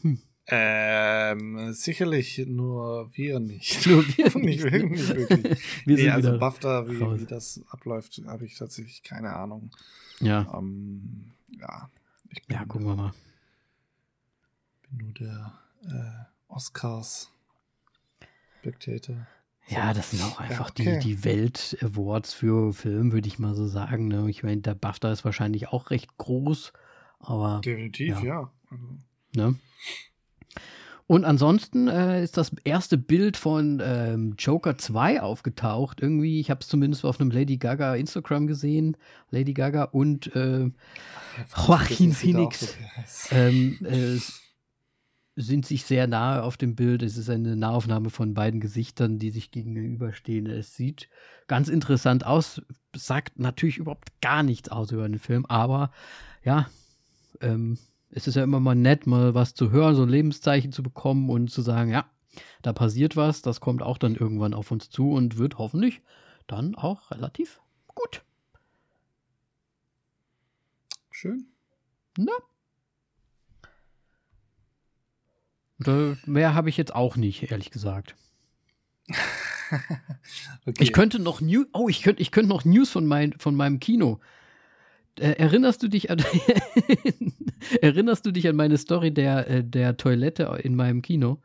[0.00, 0.20] Hm.
[0.50, 3.86] Ähm, sicherlich nur wir nicht.
[3.86, 5.58] Nur wir nicht, nicht wirklich.
[5.84, 9.70] wir nee, also BAFTA, wie, wie das abläuft, habe ich tatsächlich keine Ahnung.
[10.20, 10.50] Ja.
[10.56, 11.90] Ähm, ja.
[12.24, 13.12] Bin, ja, gucken wir mal.
[14.88, 17.30] Bin nur der äh, Oscars
[18.60, 19.26] Spectator.
[19.66, 20.98] Ja, das sind auch einfach ja, okay.
[21.02, 24.08] die, die Welt-Awards für Film, würde ich mal so sagen.
[24.08, 24.30] Ne?
[24.30, 26.72] Ich meine, der BAFTA ist wahrscheinlich auch recht groß,
[27.18, 27.60] aber.
[27.62, 28.24] Definitiv, ja.
[28.24, 28.52] ja.
[28.70, 28.98] Also.
[29.34, 29.58] Ne?
[31.08, 36.02] Und ansonsten äh, ist das erste Bild von ähm, Joker 2 aufgetaucht.
[36.02, 38.94] Irgendwie, ich habe es zumindest auf einem Lady Gaga Instagram gesehen.
[39.30, 40.70] Lady Gaga und äh,
[41.56, 42.76] Joaquin Phoenix
[43.30, 44.18] ähm, äh,
[45.34, 47.02] sind sich sehr nahe auf dem Bild.
[47.02, 50.44] Es ist eine Nahaufnahme von beiden Gesichtern, die sich gegenüberstehen.
[50.44, 51.08] Es sieht
[51.46, 52.60] ganz interessant aus,
[52.94, 55.90] sagt natürlich überhaupt gar nichts aus über den Film, aber
[56.44, 56.68] ja,
[57.40, 57.78] ähm,
[58.10, 61.30] es ist ja immer mal nett, mal was zu hören, so ein Lebenszeichen zu bekommen
[61.30, 62.06] und zu sagen, ja,
[62.62, 66.02] da passiert was, das kommt auch dann irgendwann auf uns zu und wird hoffentlich
[66.46, 67.60] dann auch relativ
[67.94, 68.22] gut.
[71.10, 71.46] Schön.
[72.16, 72.32] Na,
[76.26, 78.16] mehr habe ich jetzt auch nicht, ehrlich gesagt.
[80.66, 80.82] okay.
[80.82, 81.66] Ich könnte noch News.
[81.72, 84.20] Oh, ich könnte, ich könnte noch News von, mein, von meinem Kino.
[85.20, 86.18] Äh, erinnerst du dich an
[87.82, 91.38] Erinnerst du dich an meine Story der, äh, der Toilette in meinem Kino?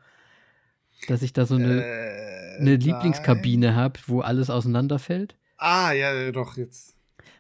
[1.07, 5.35] Dass ich da so eine, äh, eine Lieblingskabine habe, wo alles auseinanderfällt?
[5.57, 6.95] Ah, ja, doch, jetzt.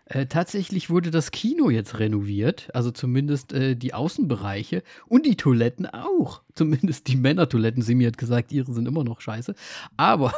[0.05, 5.85] Äh, tatsächlich wurde das Kino jetzt renoviert, also zumindest äh, die Außenbereiche und die Toiletten
[5.85, 6.41] auch.
[6.55, 7.81] Zumindest die Männertoiletten.
[7.81, 9.55] Simi hat gesagt, ihre sind immer noch scheiße.
[9.95, 10.33] Aber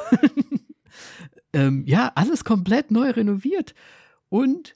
[1.53, 3.73] ähm, ja, alles komplett neu renoviert.
[4.29, 4.75] Und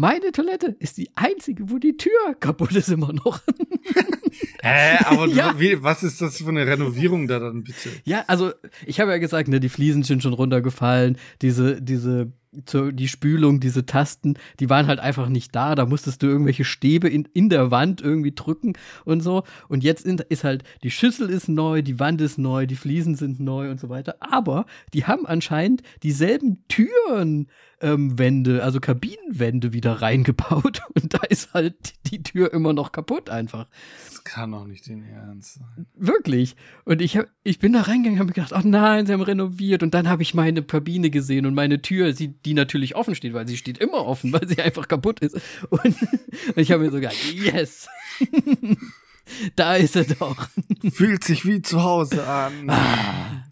[0.00, 3.42] meine Toilette ist die einzige, wo die Tür kaputt ist immer noch.
[4.62, 5.60] Hä, äh, aber ja.
[5.60, 7.90] wie, was ist das für eine Renovierung da dann bitte?
[8.04, 8.52] Ja, also
[8.86, 13.86] ich habe ja gesagt, ne, die Fliesen sind schon runtergefallen, diese, diese die Spülung, diese
[13.86, 15.74] Tasten, die waren halt einfach nicht da.
[15.74, 18.72] Da musstest du irgendwelche Stäbe in, in der Wand irgendwie drücken
[19.04, 19.44] und so.
[19.68, 23.40] Und jetzt ist halt, die Schüssel ist neu, die Wand ist neu, die Fliesen sind
[23.40, 24.16] neu und so weiter.
[24.20, 27.48] Aber die haben anscheinend dieselben Türen
[27.80, 33.30] ähm, Wände, also Kabinenwände wieder reingebaut und da ist halt die Tür immer noch kaputt
[33.30, 33.68] einfach.
[34.06, 35.86] Das kann doch nicht den Ernst sein.
[35.94, 36.56] Wirklich.
[36.84, 39.82] Und ich, hab, ich bin da reingegangen und habe gedacht, oh nein, sie haben renoviert
[39.82, 43.34] und dann habe ich meine Kabine gesehen und meine Tür, sie, die natürlich offen steht,
[43.34, 45.36] weil sie steht immer offen, weil sie einfach kaputt ist.
[45.68, 45.96] Und, und
[46.56, 47.88] ich habe mir so gedacht, yes.
[49.56, 50.48] da ist er doch.
[50.92, 52.68] Fühlt sich wie zu Hause an.
[52.68, 53.44] Ah,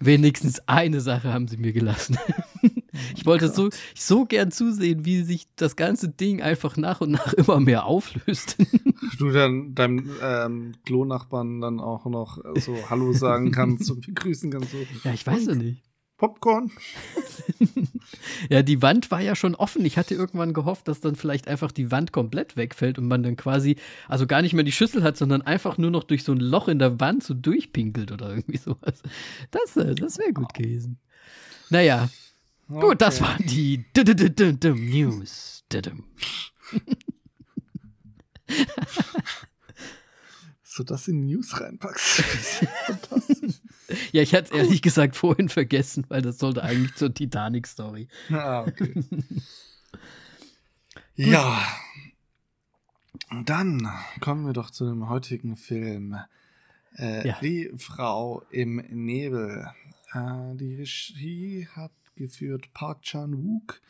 [0.00, 2.18] wenigstens eine Sache haben sie mir gelassen.
[3.16, 7.32] Ich wollte so, so gern zusehen, wie sich das ganze Ding einfach nach und nach
[7.32, 8.58] immer mehr auflöst.
[9.18, 14.72] Du dann deinem ähm, Klonachbarn dann auch noch so Hallo sagen kannst und begrüßen kannst.
[14.72, 14.76] So.
[15.04, 15.82] Ja, ich weiß ja nicht.
[16.22, 16.70] Popcorn.
[18.48, 19.84] ja, die Wand war ja schon offen.
[19.84, 23.34] Ich hatte irgendwann gehofft, dass dann vielleicht einfach die Wand komplett wegfällt und man dann
[23.34, 23.74] quasi,
[24.06, 26.68] also gar nicht mehr die Schüssel hat, sondern einfach nur noch durch so ein Loch
[26.68, 29.02] in der Wand so durchpinkelt oder irgendwie sowas.
[29.50, 31.00] Das, äh, das wäre gut gewesen.
[31.70, 32.08] Naja,
[32.68, 32.86] Okay.
[32.86, 33.84] Gut, das waren die
[34.62, 35.64] News.
[40.62, 42.22] so das in News reinpackst.
[44.12, 48.08] ja, ich hatte es ehrlich gesagt vorhin vergessen, weil das sollte eigentlich zur Titanic-Story.
[48.30, 49.04] Ah, okay.
[51.16, 51.62] ja.
[53.30, 53.88] Und dann
[54.20, 56.16] kommen wir doch zu dem heutigen Film.
[56.96, 57.38] Äh, ja.
[57.40, 59.70] Die Frau im Nebel.
[60.12, 63.80] Äh, die Regie hat geführt Park Chan-wook,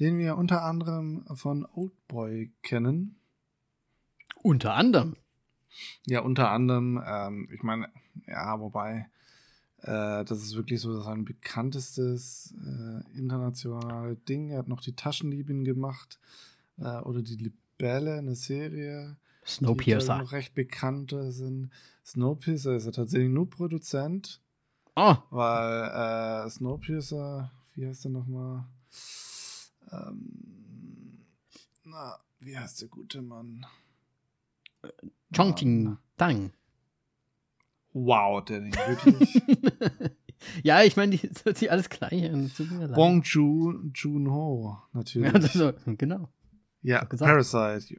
[0.00, 3.16] den wir unter anderem von Oldboy kennen.
[4.42, 5.16] Unter anderem?
[6.06, 7.00] Ja, unter anderem.
[7.06, 7.88] Ähm, ich meine,
[8.26, 9.08] ja, wobei,
[9.82, 14.50] äh, das ist wirklich so sein bekanntestes äh, internationales Ding.
[14.50, 16.18] Er hat noch die Taschenliebin gemacht
[16.78, 19.16] äh, oder die Libelle, eine Serie.
[19.46, 20.14] Snowpiercer.
[20.14, 21.70] Die noch recht bekannte sind.
[22.04, 24.40] Snowpiercer ist er tatsächlich nur Produzent.
[24.96, 25.16] Oh.
[25.30, 27.50] Weil äh, Snowpiercer
[27.80, 28.66] wie heißt er nochmal?
[29.90, 31.24] Ähm,
[31.84, 33.64] na, wie heißt der gute Mann?
[35.34, 36.52] Chongqing Tang.
[37.92, 39.42] Wow, der Ding, wirklich.
[40.62, 42.50] ja, ich meine, das hört sich alles gleich an.
[42.94, 45.32] Wong Ju, Jun Ho, natürlich.
[45.32, 46.28] Ja, das, genau.
[46.82, 47.94] Ja, Parasite.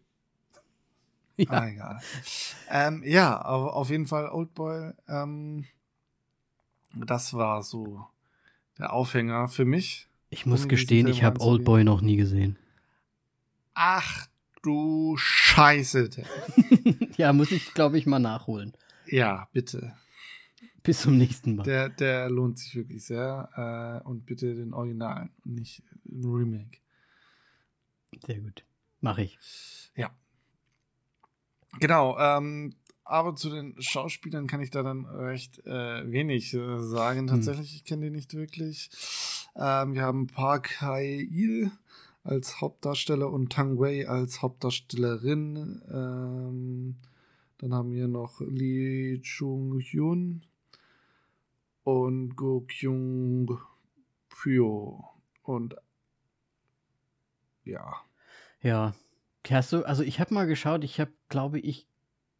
[1.37, 1.49] Ja.
[1.49, 1.99] Ah, egal.
[2.69, 4.91] Ähm, ja, auf, auf jeden Fall Oldboy.
[5.07, 5.65] Ähm,
[6.93, 8.05] das war so
[8.77, 10.07] der Aufhänger für mich.
[10.29, 12.57] Ich muss gestehen, ich habe Oldboy noch nie gesehen.
[13.73, 14.27] Ach
[14.61, 16.09] du Scheiße.
[17.17, 18.73] ja, muss ich, glaube ich, mal nachholen.
[19.11, 19.93] Ja, bitte.
[20.83, 21.63] Bis zum nächsten Mal.
[21.63, 24.01] Der, der lohnt sich wirklich sehr.
[24.03, 26.79] Äh, und bitte den Originalen nicht den Remake.
[28.25, 28.65] Sehr gut.
[28.99, 29.37] Mache ich.
[29.95, 30.11] Ja.
[31.79, 32.17] Genau.
[32.17, 37.21] Ähm, aber zu den Schauspielern kann ich da dann recht äh, wenig äh, sagen.
[37.21, 37.27] Hm.
[37.27, 37.75] Tatsächlich, hm.
[37.75, 38.89] ich kenne die nicht wirklich.
[39.55, 41.71] Ähm, wir haben Park Hae-il
[42.23, 45.81] als Hauptdarsteller und Tang Wei als Hauptdarstellerin.
[45.91, 46.95] Ähm,
[47.61, 50.41] dann haben wir noch Lee Chung-hyun
[51.83, 53.59] und Go Kyung-pyo.
[55.43, 55.75] Und
[57.63, 58.01] ja.
[58.61, 58.95] Ja.
[59.47, 61.87] Hast du, also ich habe mal geschaut, ich habe, glaube ich,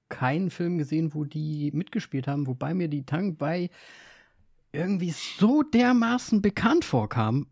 [0.10, 3.70] keinen Film gesehen, wo die mitgespielt haben, wobei mir die Tang bei
[4.72, 7.46] irgendwie so dermaßen bekannt vorkam.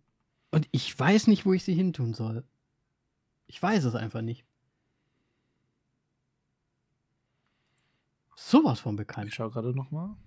[0.51, 2.43] Und ich weiß nicht, wo ich sie hintun soll.
[3.45, 4.43] Ich weiß es einfach nicht.
[8.50, 9.28] Sowas von bekannt.
[9.28, 10.18] Ich schau gerade noch mal.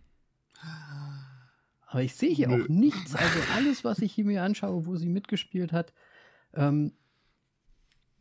[1.88, 2.62] Aber ich sehe hier Nö.
[2.62, 3.16] auch nichts.
[3.16, 5.92] Also alles, was ich hier mir anschaue, wo sie mitgespielt hat,
[6.54, 6.92] ähm,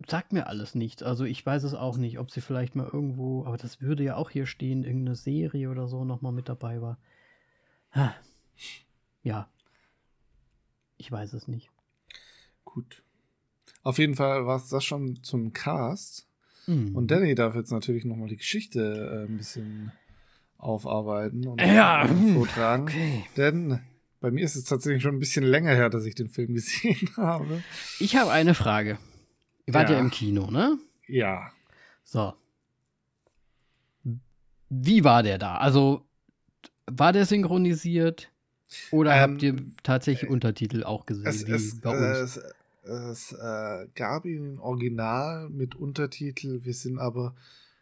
[0.07, 1.03] sagt mir alles nichts.
[1.03, 4.15] Also ich weiß es auch nicht, ob sie vielleicht mal irgendwo, aber das würde ja
[4.15, 6.97] auch hier stehen, irgendeine Serie oder so nochmal mit dabei war.
[9.21, 9.47] Ja.
[10.97, 11.69] Ich weiß es nicht.
[12.65, 13.03] Gut.
[13.83, 16.27] Auf jeden Fall war es das schon zum Cast.
[16.71, 16.95] Mhm.
[16.95, 19.91] Und Danny darf jetzt natürlich nochmal die Geschichte äh, ein bisschen
[20.57, 22.07] aufarbeiten und ja.
[22.33, 22.83] vortragen.
[22.83, 23.25] Okay.
[23.35, 23.79] Denn
[24.19, 27.09] bei mir ist es tatsächlich schon ein bisschen länger her, dass ich den Film gesehen
[27.17, 27.63] habe.
[27.99, 28.99] Ich habe eine Frage.
[29.65, 29.95] Ihr wart ja.
[29.95, 30.77] ja im Kino, ne?
[31.07, 31.51] Ja.
[32.03, 32.33] So.
[34.69, 35.57] Wie war der da?
[35.57, 36.05] Also,
[36.85, 38.31] war der synchronisiert?
[38.91, 41.27] Oder ähm, habt ihr tatsächlich äh, Untertitel auch gesehen?
[41.27, 42.39] Es, es, es,
[43.11, 46.63] es äh, gab ihn Original mit Untertitel.
[46.63, 47.35] Wir sind aber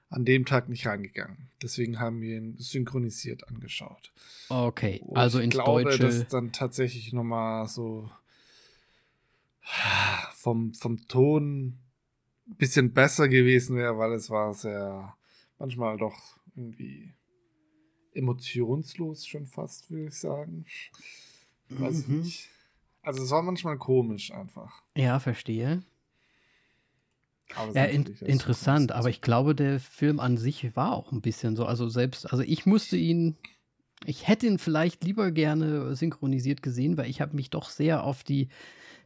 [0.09, 1.49] an dem Tag nicht reingegangen.
[1.61, 4.11] Deswegen haben wir ihn synchronisiert angeschaut.
[4.49, 5.99] Okay, also ich ins glaube, Deutsche.
[5.99, 8.09] dass dann tatsächlich nochmal so
[10.33, 11.77] vom, vom Ton
[12.47, 15.15] ein bisschen besser gewesen wäre, weil es war sehr,
[15.59, 17.13] manchmal doch irgendwie
[18.13, 20.65] emotionslos schon fast, würde ich sagen.
[21.69, 22.21] Weiß mhm.
[22.21, 22.49] nicht.
[23.09, 24.83] Also es war manchmal komisch einfach.
[24.95, 25.81] Ja, verstehe.
[27.73, 31.65] ja, in, interessant, aber ich glaube, der Film an sich war auch ein bisschen so.
[31.65, 33.35] Also selbst, also ich musste ihn,
[34.05, 38.23] ich hätte ihn vielleicht lieber gerne synchronisiert gesehen, weil ich habe mich doch sehr auf
[38.23, 38.49] die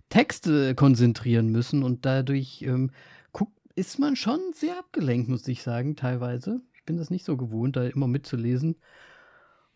[0.10, 2.92] Texte konzentrieren müssen und dadurch ähm,
[3.32, 6.60] guck, ist man schon sehr abgelenkt, muss ich sagen, teilweise.
[6.74, 8.76] Ich bin das nicht so gewohnt, da immer mitzulesen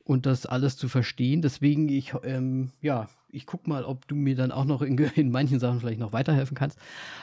[0.04, 1.42] und das alles zu verstehen.
[1.42, 5.32] Deswegen, ich, ähm, ja, ich guck mal, ob du mir dann auch noch in, in,
[5.32, 6.80] manchen Sachen vielleicht noch weiterhelfen kannst.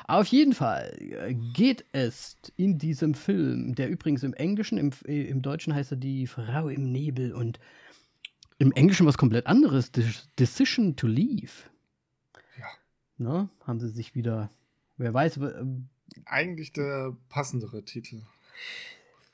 [0.06, 5.24] auf jeden Fall äh, geht es in diesem Film, der übrigens im Englischen, im, äh,
[5.24, 7.58] im Deutschen heißt er die Frau im Nebel und
[8.58, 9.90] im Englischen was komplett anderes,
[10.38, 11.52] Decision to Leave.
[12.58, 12.66] Ja.
[13.18, 14.50] Na, haben sie sich wieder,
[14.96, 15.38] wer weiß.
[15.38, 15.64] Äh,
[16.26, 18.22] Eigentlich der passendere Titel.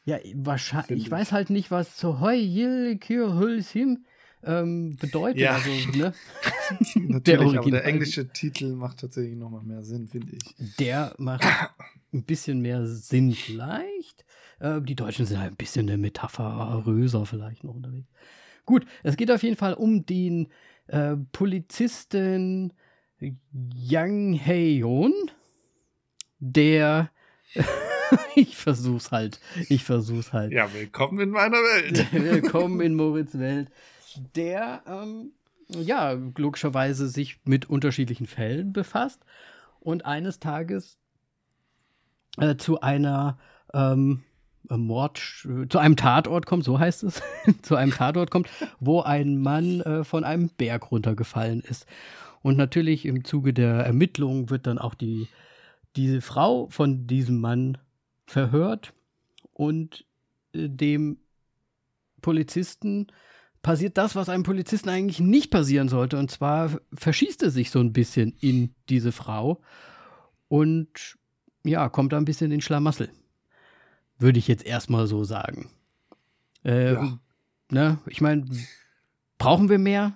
[0.04, 1.04] Ja, wahrscheinlich.
[1.04, 4.04] Ich weiß halt nicht, was zu Heul Him
[4.44, 5.40] ähm, bedeutet.
[5.40, 5.54] Ja.
[5.54, 6.12] Also, ne?
[6.94, 10.76] Natürlich, der aber der englische Titel macht tatsächlich nochmal mehr Sinn, finde ich.
[10.76, 11.44] Der macht
[12.12, 14.24] ein bisschen mehr Sinn vielleicht.
[14.58, 18.08] Äh, die Deutschen sind halt ein bisschen eine Metapheröser vielleicht noch unterwegs.
[18.66, 20.48] Gut, es geht auf jeden Fall um den
[20.86, 22.72] äh, Polizisten
[23.52, 25.12] Yang Hae-yeon,
[26.38, 27.10] der
[28.34, 29.40] ich versuch's halt.
[29.68, 30.52] Ich versuch's halt.
[30.52, 32.06] Ja, willkommen in meiner Welt.
[32.12, 33.70] willkommen in Moritz Welt.
[34.34, 35.32] Der, ähm,
[35.68, 39.24] ja, logischerweise sich mit unterschiedlichen Fällen befasst
[39.80, 40.98] und eines Tages
[42.38, 43.38] äh, zu einer
[43.72, 44.22] ähm,
[44.68, 45.18] Mord,
[45.68, 47.22] zu einem Tatort kommt, so heißt es,
[47.62, 48.48] zu einem Tatort kommt,
[48.78, 51.86] wo ein Mann äh, von einem Berg runtergefallen ist.
[52.42, 55.28] Und natürlich im Zuge der Ermittlungen wird dann auch die,
[55.96, 57.78] diese Frau von diesem Mann
[58.26, 58.92] verhört
[59.52, 60.04] und
[60.52, 61.18] äh, dem
[62.22, 63.08] Polizisten
[63.62, 66.18] passiert das, was einem Polizisten eigentlich nicht passieren sollte.
[66.18, 69.60] Und zwar verschießt er sich so ein bisschen in diese Frau
[70.48, 71.18] und
[71.64, 73.10] ja, kommt da ein bisschen in Schlamassel.
[74.18, 75.70] Würde ich jetzt erstmal so sagen.
[76.64, 77.18] Äh, ja.
[77.70, 78.46] ne, ich meine,
[79.38, 80.14] brauchen wir mehr?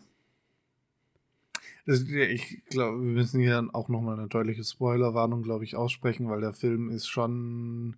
[1.86, 6.40] Das, ich glaube, wir müssen hier auch nochmal eine deutliche Spoilerwarnung, glaube ich, aussprechen, weil
[6.40, 7.97] der Film ist schon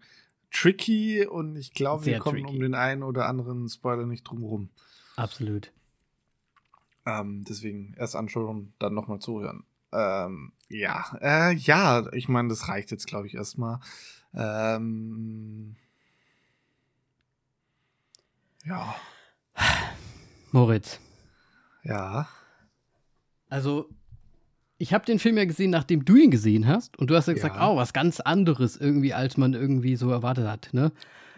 [0.53, 2.55] tricky und ich glaube, wir kommen tricky.
[2.55, 4.70] um den einen oder anderen Spoiler nicht drum rum.
[5.17, 5.73] Absolut.
[7.07, 9.64] Ähm, deswegen erst anschauen, dann nochmal zuhören.
[9.93, 13.81] Ähm, ja, äh, ja, ich meine, das reicht jetzt, glaube ich, erstmal.
[14.35, 15.77] Ähm,
[18.64, 18.95] ja.
[20.53, 21.01] Moritz.
[21.85, 22.29] Ja.
[23.49, 23.89] Also,
[24.79, 26.99] ich habe den Film ja gesehen, nachdem du ihn gesehen hast.
[26.99, 27.71] Und du hast ja gesagt, ja.
[27.71, 30.93] oh, was ganz anderes irgendwie, als man irgendwie so erwartet hat, ne?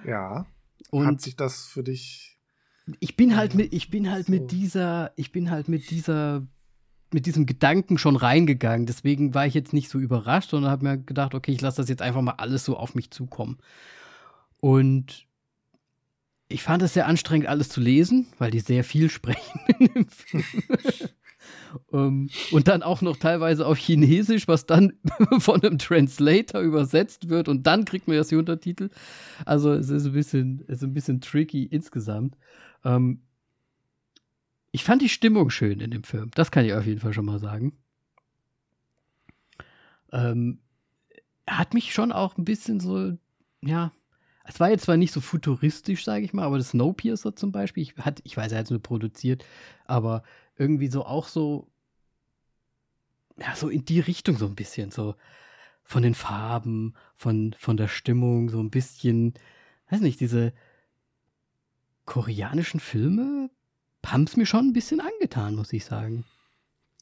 [0.04, 0.46] Ja.
[0.90, 2.37] Und hat sich das für dich.
[3.00, 4.32] Ich bin halt mit, ich bin halt so.
[4.32, 6.46] mit dieser, ich bin halt mit dieser,
[7.12, 8.86] mit diesem Gedanken schon reingegangen.
[8.86, 11.88] Deswegen war ich jetzt nicht so überrascht, sondern habe mir gedacht, okay, ich lasse das
[11.88, 13.58] jetzt einfach mal alles so auf mich zukommen.
[14.60, 15.26] Und
[16.48, 20.08] ich fand es sehr anstrengend, alles zu lesen, weil die sehr viel sprechen in dem
[20.08, 20.44] Film.
[21.90, 24.94] um, und dann auch noch teilweise auf Chinesisch, was dann
[25.38, 28.90] von einem Translator übersetzt wird und dann kriegt man erst die Untertitel.
[29.44, 32.36] Also es ist ein bisschen, es ist ein bisschen tricky insgesamt.
[32.84, 33.22] Ähm,
[34.70, 36.30] ich fand die Stimmung schön in dem Film.
[36.34, 37.76] Das kann ich auf jeden Fall schon mal sagen.
[40.12, 40.60] Ähm,
[41.46, 43.16] hat mich schon auch ein bisschen so,
[43.62, 43.92] ja,
[44.44, 47.82] es war jetzt zwar nicht so futuristisch, sage ich mal, aber das Snowpiercer zum Beispiel,
[47.82, 49.44] ich, hat, ich weiß, er hat es nur produziert,
[49.84, 50.22] aber
[50.56, 51.68] irgendwie so auch so,
[53.38, 55.14] ja, so in die Richtung so ein bisschen, so
[55.82, 59.34] von den Farben, von, von der Stimmung, so ein bisschen,
[59.90, 60.52] weiß nicht, diese
[62.08, 63.50] koreanischen Filme
[64.04, 66.24] haben es mir schon ein bisschen angetan, muss ich sagen.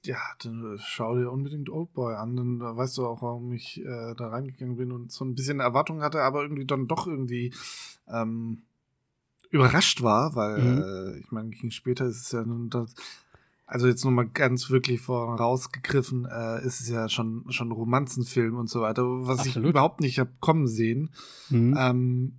[0.02, 4.14] Ja, dann äh, schau dir unbedingt Oldboy an, dann weißt du auch, warum ich äh,
[4.16, 7.54] da reingegangen bin und so ein bisschen Erwartung hatte, aber irgendwie dann doch irgendwie
[8.09, 8.62] ähm,
[9.50, 10.82] überrascht war, weil mhm.
[10.82, 12.92] äh, ich meine, gegen später ist es ja nun das,
[13.64, 18.80] also jetzt nochmal ganz wirklich vorausgegriffen, äh, ist es ja schon schon Romanzenfilm und so
[18.80, 19.66] weiter, was Absolut.
[19.66, 21.11] ich überhaupt nicht hab kommen sehen.
[21.50, 21.76] Mhm.
[21.78, 22.32] Ähm,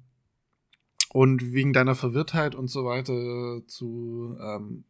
[1.18, 4.84] und wegen deiner Verwirrtheit und so weiter zu ähm,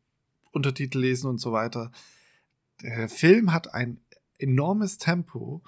[0.52, 1.90] Untertitel lesen und so weiter,
[2.82, 4.02] der Film hat ein
[4.38, 5.62] enormes Tempo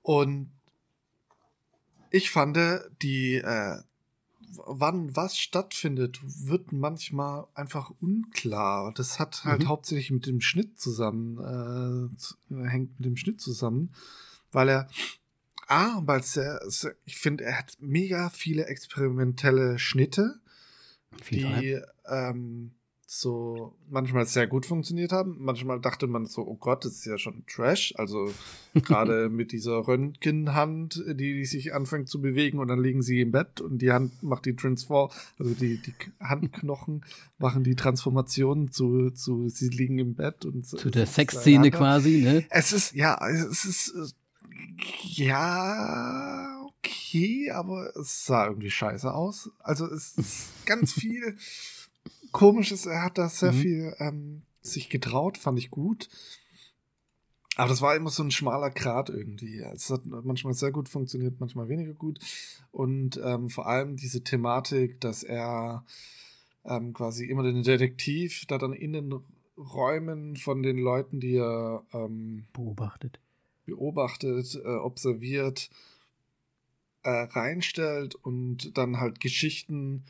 [0.00, 0.50] und
[2.10, 2.56] ich fand,
[3.02, 3.82] die, äh,
[4.64, 8.94] wann was stattfindet, wird manchmal einfach unklar.
[8.94, 9.68] Das hat halt mhm.
[9.68, 11.36] hauptsächlich mit dem Schnitt zusammen,
[12.48, 13.92] äh, hängt mit dem Schnitt zusammen,
[14.52, 14.88] weil er,
[15.66, 20.40] ah, weil sehr, sehr ich finde, er hat mega viele experimentelle Schnitte,
[21.22, 22.72] Viel die, ähm,
[23.08, 25.36] so manchmal sehr gut funktioniert haben.
[25.38, 27.94] Manchmal dachte man so, oh Gott, das ist ja schon Trash.
[27.96, 28.32] Also
[28.74, 33.30] gerade mit dieser Röntgenhand, die, die sich anfängt zu bewegen und dann liegen sie im
[33.30, 37.04] Bett und die Hand macht die Transform, also die, die Handknochen
[37.38, 42.44] machen die Transformation zu, zu sie liegen im Bett und zu der Sexszene quasi, ne?
[42.50, 44.16] Es ist, ja, es ist,
[45.02, 49.50] ja, okay, aber es sah irgendwie scheiße aus.
[49.58, 51.36] Also es ist ganz viel
[52.36, 53.56] komisch ist, er hat da sehr mhm.
[53.56, 56.08] viel ähm, sich getraut, fand ich gut.
[57.56, 59.60] Aber das war immer so ein schmaler Grat irgendwie.
[59.60, 62.18] Es hat manchmal sehr gut funktioniert, manchmal weniger gut.
[62.70, 65.86] Und ähm, vor allem diese Thematik, dass er
[66.66, 69.14] ähm, quasi immer den Detektiv da dann in den
[69.56, 73.18] Räumen von den Leuten, die er ähm, beobachtet,
[73.66, 75.68] beobachtet, äh, observiert,
[77.02, 80.04] äh, reinstellt und dann halt Geschichten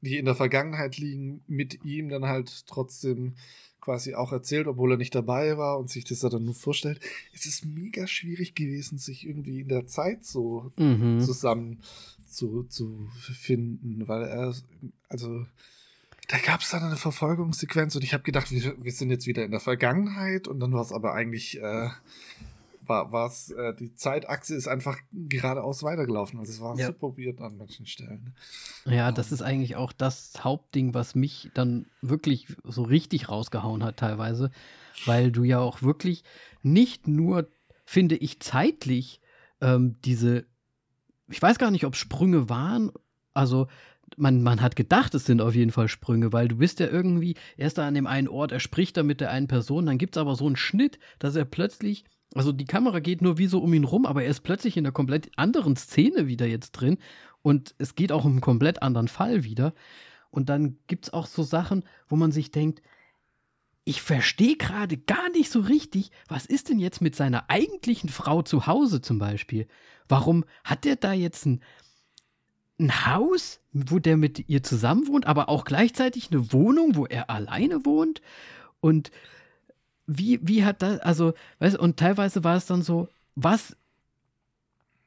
[0.00, 3.34] die in der Vergangenheit liegen, mit ihm dann halt trotzdem
[3.80, 7.00] quasi auch erzählt, obwohl er nicht dabei war und sich das dann nur vorstellt.
[7.34, 11.20] Es ist mega schwierig gewesen, sich irgendwie in der Zeit so mhm.
[11.20, 11.80] zusammen
[12.26, 14.54] zu, zu finden, weil er,
[15.08, 15.46] also
[16.28, 19.44] da gab es dann eine Verfolgungssequenz und ich habe gedacht, wir, wir, sind jetzt wieder
[19.44, 21.90] in der Vergangenheit und dann war es aber eigentlich äh,
[22.88, 26.38] war was äh, die Zeitachse ist einfach geradeaus weitergelaufen.
[26.38, 26.86] Also es war ja.
[26.86, 28.34] super weird an manchen Stellen.
[28.84, 33.98] Ja, das ist eigentlich auch das Hauptding, was mich dann wirklich so richtig rausgehauen hat
[33.98, 34.50] teilweise,
[35.06, 36.24] weil du ja auch wirklich
[36.62, 37.48] nicht nur,
[37.84, 39.20] finde ich, zeitlich
[39.60, 40.44] ähm, diese,
[41.28, 42.90] ich weiß gar nicht, ob Sprünge waren,
[43.32, 43.68] also
[44.16, 47.36] man, man hat gedacht, es sind auf jeden Fall Sprünge, weil du bist ja irgendwie
[47.56, 50.16] erst da an dem einen Ort, er spricht da mit der einen Person, dann gibt
[50.16, 52.04] es aber so einen Schnitt, dass er plötzlich
[52.34, 54.84] also die Kamera geht nur wie so um ihn rum, aber er ist plötzlich in
[54.84, 56.98] einer komplett anderen Szene wieder jetzt drin.
[57.42, 59.74] Und es geht auch um einen komplett anderen Fall wieder.
[60.30, 62.82] Und dann gibt es auch so Sachen, wo man sich denkt,
[63.84, 68.42] ich verstehe gerade gar nicht so richtig, was ist denn jetzt mit seiner eigentlichen Frau
[68.42, 69.68] zu Hause zum Beispiel?
[70.08, 71.62] Warum hat der da jetzt ein,
[72.80, 77.28] ein Haus, wo der mit ihr zusammen wohnt, aber auch gleichzeitig eine Wohnung, wo er
[77.28, 78.22] alleine wohnt?
[78.80, 79.10] Und
[80.06, 83.76] wie, wie hat das, also, weißt und teilweise war es dann so, was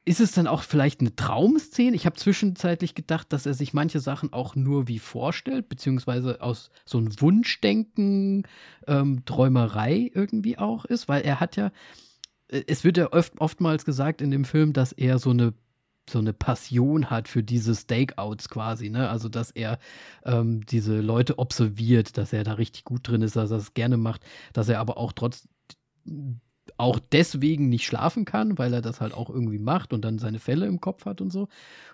[0.08, 1.94] ist es dann auch vielleicht eine Traumszene?
[1.94, 6.70] Ich habe zwischenzeitlich gedacht, dass er sich manche Sachen auch nur wie vorstellt, beziehungsweise aus
[6.86, 8.44] so einem Wunschdenken,
[8.86, 11.72] ähm, Träumerei irgendwie auch ist, weil er hat ja,
[12.48, 15.52] äh, es wird ja oft, oftmals gesagt in dem Film, dass er so eine
[16.10, 19.08] so eine Passion hat für diese Stakeouts quasi, ne?
[19.08, 19.78] Also dass er
[20.24, 23.96] ähm, diese Leute observiert, dass er da richtig gut drin ist, dass er es gerne
[23.96, 25.48] macht, dass er aber auch trotz
[26.76, 30.38] auch deswegen nicht schlafen kann, weil er das halt auch irgendwie macht und dann seine
[30.38, 31.42] Fälle im Kopf hat und so.
[31.42, 31.48] Und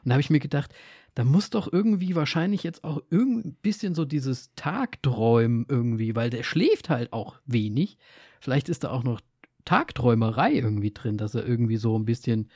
[0.05, 0.75] da habe ich mir gedacht,
[1.15, 6.43] da muss doch irgendwie wahrscheinlich jetzt auch ein bisschen so dieses Tagträumen irgendwie, weil der
[6.43, 7.99] schläft halt auch wenig.
[8.41, 9.21] Vielleicht ist da auch noch
[9.65, 12.51] Tagträumerei irgendwie drin, dass er irgendwie so ein bisschen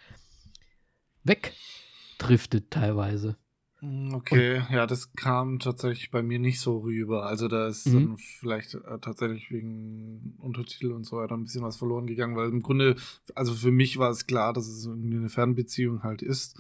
[1.29, 3.37] wegdriftet teilweise.
[3.81, 7.27] Hm, okay, und, ja, das kam tatsächlich bei mir nicht so rüber.
[7.27, 7.93] Also da ist mhm.
[7.93, 12.49] dann vielleicht äh, tatsächlich wegen Untertitel und so weiter ein bisschen was verloren gegangen, weil
[12.49, 12.97] im Grunde,
[13.35, 16.57] also für mich war es klar, dass es irgendwie eine Fernbeziehung halt ist,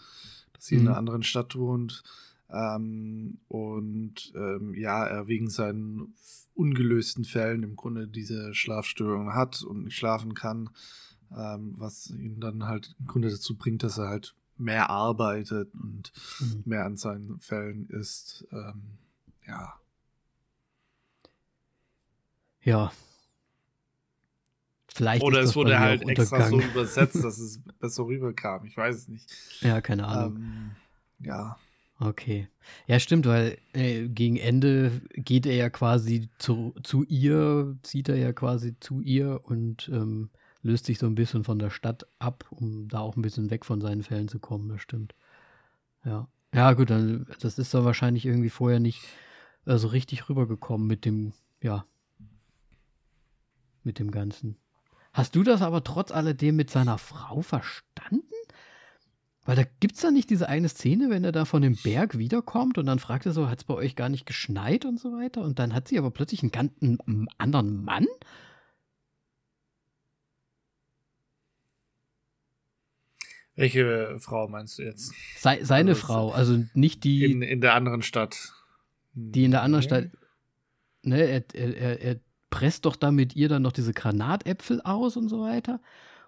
[0.52, 0.82] dass sie mhm.
[0.82, 2.04] in einer anderen Stadt wohnt.
[2.50, 6.14] Ähm, und ähm, ja, er wegen seinen
[6.54, 10.70] ungelösten Fällen im Grunde diese Schlafstörung hat und nicht schlafen kann,
[11.36, 16.12] ähm, was ihn dann halt im Grunde dazu bringt, dass er halt mehr arbeitet und
[16.40, 16.62] mhm.
[16.64, 18.46] mehr an seinen Fällen ist.
[18.52, 18.98] Ähm,
[19.46, 19.74] ja.
[22.62, 22.92] Ja.
[24.88, 28.64] Vielleicht Oder es wurde halt extra so übersetzt, dass es besser rüberkam.
[28.66, 29.30] Ich weiß es nicht.
[29.60, 30.36] Ja, keine Ahnung.
[30.36, 30.70] Ähm,
[31.20, 31.56] ja.
[32.00, 32.48] Okay.
[32.86, 38.16] Ja, stimmt, weil äh, gegen Ende geht er ja quasi zu, zu ihr, zieht er
[38.16, 40.30] ja quasi zu ihr und ähm,
[40.68, 43.64] löst sich so ein bisschen von der Stadt ab, um da auch ein bisschen weg
[43.64, 45.14] von seinen Fällen zu kommen, das stimmt.
[46.04, 46.28] Ja.
[46.54, 49.02] Ja, gut, dann, das ist doch wahrscheinlich irgendwie vorher nicht
[49.66, 51.84] äh, so richtig rübergekommen mit dem, ja,
[53.82, 54.56] mit dem Ganzen.
[55.12, 58.22] Hast du das aber trotz alledem mit seiner Frau verstanden?
[59.44, 62.18] Weil da gibt es da nicht diese eine Szene, wenn er da von dem Berg
[62.18, 65.12] wiederkommt und dann fragt er so, hat es bei euch gar nicht geschneit und so
[65.12, 65.42] weiter?
[65.42, 68.06] Und dann hat sie aber plötzlich einen ganz einen anderen Mann?
[73.58, 75.12] Welche Frau meinst du jetzt?
[75.36, 77.24] Se seine also Frau, also nicht die.
[77.24, 78.52] In, in der anderen Stadt.
[79.14, 80.10] Die in der anderen Stadt.
[81.02, 85.28] Ne, er, er, er presst doch da mit ihr dann noch diese Granatäpfel aus und
[85.28, 85.80] so weiter.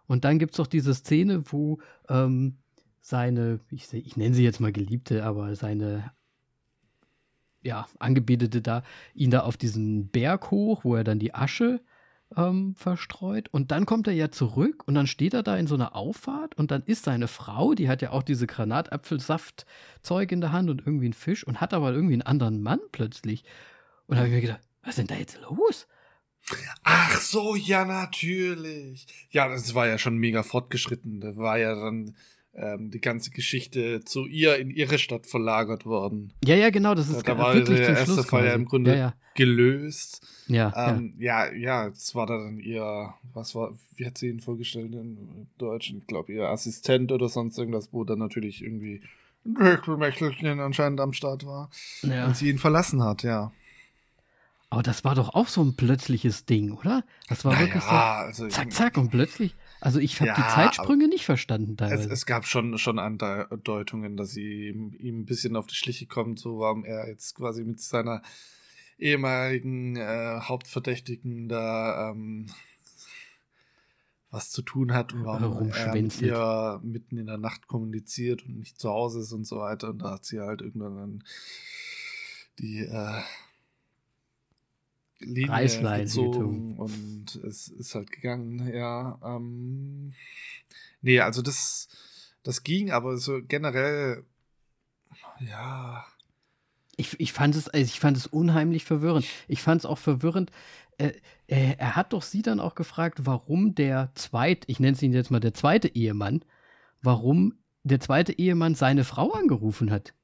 [0.09, 1.79] Und dann gibt es doch diese Szene, wo
[2.09, 2.57] ähm,
[3.01, 6.11] seine, ich, ich nenne sie jetzt mal Geliebte, aber seine
[7.63, 8.83] ja, Angebetete da,
[9.15, 11.81] ihn da auf diesen Berg hoch, wo er dann die Asche
[12.37, 13.49] ähm, verstreut.
[13.51, 16.57] Und dann kommt er ja zurück und dann steht er da in so einer Auffahrt
[16.57, 20.81] und dann ist seine Frau, die hat ja auch diese Granatapfelsaftzeug in der Hand und
[20.81, 23.45] irgendwie einen Fisch und hat aber irgendwie einen anderen Mann plötzlich.
[24.07, 25.87] Und da habe ich mir gedacht, was ist denn da jetzt los?
[26.83, 29.07] Ach so, ja, natürlich.
[29.31, 31.21] Ja, das war ja schon mega fortgeschritten.
[31.21, 32.17] Da war ja dann
[32.55, 36.33] ähm, die ganze Geschichte zu ihr in ihre Stadt verlagert worden.
[36.45, 38.65] Ja, ja, genau, das ist Da, da war wirklich der erste Schluss Fall ja im
[38.65, 39.15] Grunde ja, ja.
[39.35, 40.27] gelöst.
[40.49, 44.93] Ja, ähm, ja, ja, das war dann ihr, was war, wie hat sie ihn vorgestellt
[44.95, 45.93] in Deutsch?
[45.97, 49.01] Ich glaube, ihr Assistent oder sonst irgendwas, wo dann natürlich irgendwie
[49.47, 51.71] ein Höchstbemächtigten anscheinend am Start war
[52.03, 52.27] ja.
[52.27, 53.53] und sie ihn verlassen hat, ja.
[54.71, 57.03] Aber das war doch auch so ein plötzliches Ding, oder?
[57.29, 59.57] Das war naja, wirklich so also zack, zack und plötzlich.
[59.81, 62.05] Also ich habe ja, die Zeitsprünge nicht verstanden teilweise.
[62.05, 66.07] Es, es, gab schon, schon Andeutungen, dass sie ihm, ihm ein bisschen auf die Schliche
[66.07, 68.23] kommt, so warum er jetzt quasi mit seiner
[68.99, 72.47] ehemaligen äh, Hauptverdächtigen da ähm,
[74.31, 78.59] was zu tun hat und warum er mit ihr mitten in der Nacht kommuniziert und
[78.59, 79.91] nicht zu Hause ist und so weiter.
[79.91, 81.25] Und da hat sie halt irgendwann dann
[82.61, 83.23] die äh,
[85.21, 89.19] Linie gezogen und es ist halt gegangen, ja.
[89.25, 90.13] Ähm,
[91.03, 91.89] nee, also das,
[92.43, 94.25] das ging, aber so generell,
[95.41, 96.05] ja.
[96.97, 99.27] Ich, ich, fand es, also ich fand es unheimlich verwirrend.
[99.49, 100.51] Ich fand es auch verwirrend.
[100.99, 101.13] Äh,
[101.47, 105.13] er, er, hat doch sie dann auch gefragt, warum der zweite, ich nenne es ihn
[105.13, 106.45] jetzt mal der zweite Ehemann,
[107.01, 107.55] warum
[107.85, 110.15] der zweite Ehemann seine Frau angerufen hat.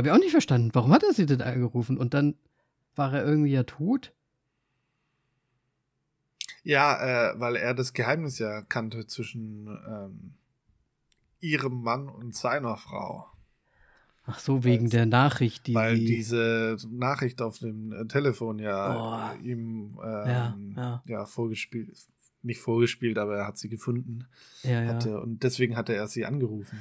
[0.00, 0.70] Habe ich auch nicht verstanden.
[0.72, 1.98] Warum hat er sie denn angerufen?
[1.98, 2.34] Und dann
[2.96, 4.14] war er irgendwie ja tot?
[6.62, 10.32] Ja, äh, weil er das Geheimnis ja kannte zwischen ähm,
[11.40, 13.26] ihrem Mann und seiner Frau.
[14.24, 15.74] Ach so, wegen weil, der Nachricht, die.
[15.74, 19.42] Weil diese Nachricht auf dem äh, Telefon ja oh.
[19.42, 21.02] ihm ähm, ja, ja.
[21.04, 22.10] ja, vorgespielt ist
[22.42, 24.26] nicht vorgespielt, aber er hat sie gefunden.
[24.62, 24.88] Ja, ja.
[24.88, 26.78] Hatte, und deswegen hatte er sie angerufen.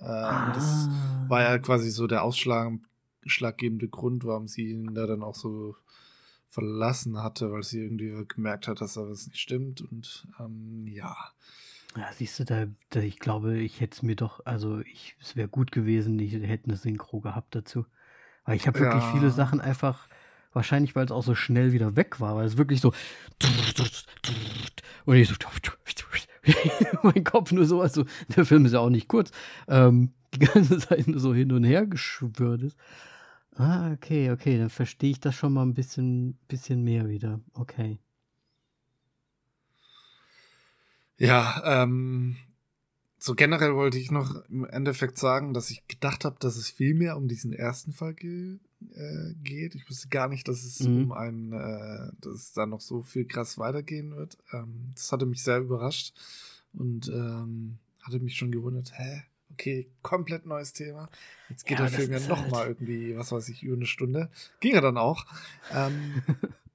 [0.00, 0.52] Äh, ah.
[0.54, 0.88] Das
[1.28, 5.76] war ja quasi so der ausschlaggebende Grund, warum sie ihn da dann auch so
[6.48, 9.80] verlassen hatte, weil sie irgendwie gemerkt hat, dass da was nicht stimmt.
[9.80, 11.16] Und ähm, ja.
[11.96, 15.36] Ja, siehst du, da, da ich glaube, ich hätte es mir doch, also ich, es
[15.36, 17.86] wäre gut gewesen, ich hätte eine Synchro gehabt dazu.
[18.44, 19.12] Weil ich habe wirklich ja.
[19.12, 20.08] viele Sachen einfach
[20.52, 22.92] Wahrscheinlich, weil es auch so schnell wieder weg war, weil es wirklich so.
[25.04, 25.34] Und ich so.
[27.02, 29.30] mein Kopf nur so, also der Film ist ja auch nicht kurz,
[29.68, 32.76] ähm, die ganze Zeit nur so hin und her geschwört ist.
[33.54, 37.40] Ah, okay, okay, dann verstehe ich das schon mal ein bisschen, bisschen mehr wieder.
[37.52, 37.98] Okay.
[41.18, 42.36] Ja, ähm,
[43.18, 46.94] so generell wollte ich noch im Endeffekt sagen, dass ich gedacht habe, dass es viel
[46.94, 48.58] mehr um diesen ersten Fall ge
[48.94, 49.74] äh, geht.
[49.74, 51.04] Ich wusste gar nicht, dass es mhm.
[51.04, 54.38] um einen, äh, dass es da noch so viel krass weitergehen wird.
[54.52, 56.14] Ähm, das hatte mich sehr überrascht
[56.72, 59.22] und ähm, hatte mich schon gewundert, hä?
[59.52, 61.10] Okay, komplett neues Thema.
[61.50, 64.30] Jetzt geht ja, der Film ja nochmal halt irgendwie, was weiß ich, über eine Stunde.
[64.60, 65.26] Ging er dann auch.
[65.72, 66.22] Ähm,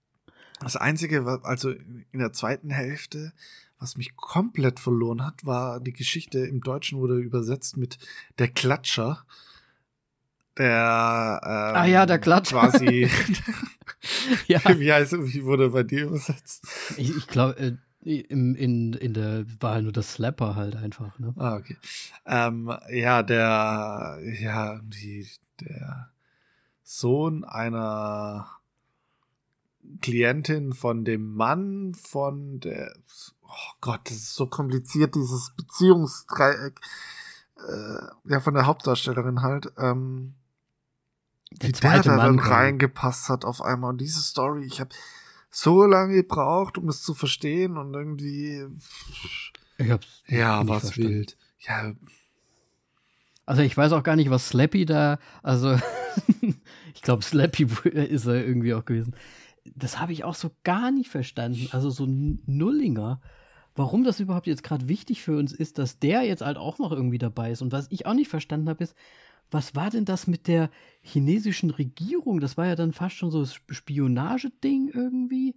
[0.59, 3.33] das Einzige, also in der zweiten Hälfte,
[3.79, 7.97] was mich komplett verloren hat, war die Geschichte, im Deutschen wurde übersetzt mit
[8.39, 9.25] der Klatscher.
[10.57, 12.59] Der ähm, Ah ja, der Klatscher.
[12.69, 13.09] Quasi.
[14.47, 14.59] ja.
[14.79, 16.67] Wie heißt wie wurde bei dir übersetzt?
[16.97, 21.19] Ich, ich glaube, äh, in, in, in der war halt nur das Slapper halt einfach,
[21.19, 21.33] ne?
[21.37, 21.77] Ah, okay.
[22.25, 25.27] Ähm, ja, der, ja, die,
[25.59, 26.09] der
[26.83, 28.49] Sohn einer
[30.01, 32.93] Klientin von dem Mann von der,
[33.41, 36.79] oh Gott, das ist so kompliziert, dieses Beziehungsdreieck,
[37.57, 40.35] äh, ja, von der Hauptdarstellerin halt, ähm,
[41.51, 43.91] der wie der da dann reingepasst hat auf einmal.
[43.91, 44.89] Und diese Story, ich habe
[45.49, 48.65] so lange gebraucht, um es zu verstehen und irgendwie.
[49.77, 50.23] Ich hab's.
[50.27, 51.37] Ja, was wild.
[51.59, 51.93] Ja.
[53.45, 55.79] Also ich weiß auch gar nicht, was Slappy da, also
[56.93, 59.15] ich glaube Slappy ist er irgendwie auch gewesen.
[59.75, 61.69] Das habe ich auch so gar nicht verstanden.
[61.71, 63.21] Also so ein Nullinger.
[63.73, 66.91] Warum das überhaupt jetzt gerade wichtig für uns ist, dass der jetzt halt auch noch
[66.91, 67.61] irgendwie dabei ist.
[67.61, 68.95] Und was ich auch nicht verstanden habe, ist,
[69.51, 70.69] was war denn das mit der
[71.01, 72.39] chinesischen Regierung?
[72.39, 75.55] Das war ja dann fast schon so das Spionageding irgendwie.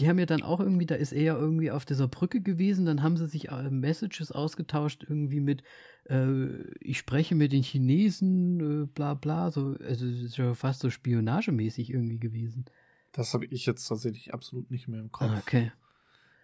[0.00, 2.86] Die haben ja dann auch irgendwie, da ist er ja irgendwie auf dieser Brücke gewesen,
[2.86, 5.62] dann haben sie sich äh, Messages ausgetauscht, irgendwie mit,
[6.08, 6.46] äh,
[6.80, 10.88] ich spreche mit den Chinesen, äh, bla bla, so, also es ist ja fast so
[10.88, 12.64] spionagemäßig irgendwie gewesen.
[13.12, 15.30] Das habe ich jetzt tatsächlich absolut nicht mehr im Kopf.
[15.30, 15.72] Ah, okay.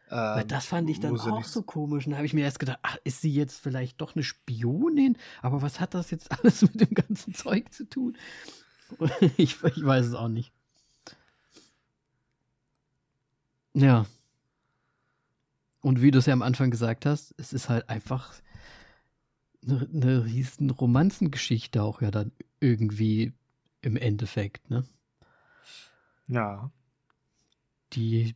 [0.09, 2.07] Weil ähm, das fand ich dann auch so komisch.
[2.07, 5.19] Und da habe ich mir erst gedacht, ach, ist sie jetzt vielleicht doch eine Spionin?
[5.43, 8.17] Aber was hat das jetzt alles mit dem ganzen Zeug zu tun?
[9.37, 10.53] ich, ich weiß es auch nicht.
[13.75, 14.07] Ja.
[15.81, 18.33] Und wie du es ja am Anfang gesagt hast, es ist halt einfach
[19.67, 23.33] eine, eine riesen Romanzengeschichte auch ja dann irgendwie
[23.83, 24.85] im Endeffekt, ne?
[26.29, 26.71] Ja.
[27.93, 28.35] Die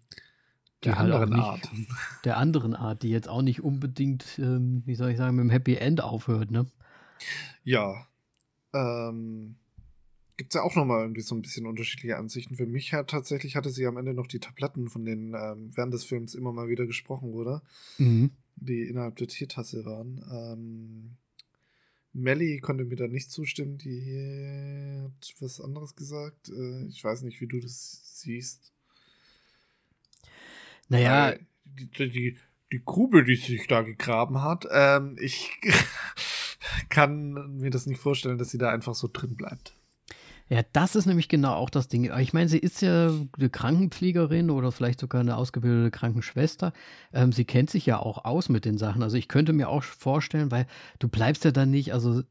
[0.84, 1.70] der halt anderen nicht, Art.
[2.24, 5.50] Der anderen Art, die jetzt auch nicht unbedingt, ähm, wie soll ich sagen, mit dem
[5.50, 6.66] Happy End aufhört, ne?
[7.64, 8.06] Ja.
[8.72, 9.56] Ähm,
[10.36, 12.56] Gibt es ja auch nochmal irgendwie so ein bisschen unterschiedliche Ansichten.
[12.56, 15.92] Für mich hat tatsächlich hatte sie am Ende noch die Tabletten, von denen ähm, während
[15.92, 17.60] des Films immer mal wieder gesprochen wurde,
[17.98, 18.30] mhm.
[18.56, 20.24] die innerhalb der Tiertasse waren.
[20.32, 21.16] Ähm,
[22.12, 26.48] Melly konnte mir da nicht zustimmen, die hat was anderes gesagt.
[26.48, 28.72] Äh, ich weiß nicht, wie du das siehst.
[30.91, 31.34] Naja.
[31.64, 32.36] Die, die,
[32.72, 35.59] die Grube, die sich da gegraben hat, ähm, ich
[36.91, 39.74] kann mir das nicht vorstellen, dass sie da einfach so drin bleibt.
[40.49, 42.12] Ja, das ist nämlich genau auch das Ding.
[42.18, 46.72] Ich meine, sie ist ja eine Krankenpflegerin oder vielleicht sogar eine ausgebildete Krankenschwester.
[47.12, 49.05] Ähm, sie kennt sich ja auch aus mit den Sachen.
[49.05, 50.66] Also ich könnte mir auch vorstellen, weil
[50.99, 52.22] du bleibst ja dann nicht, also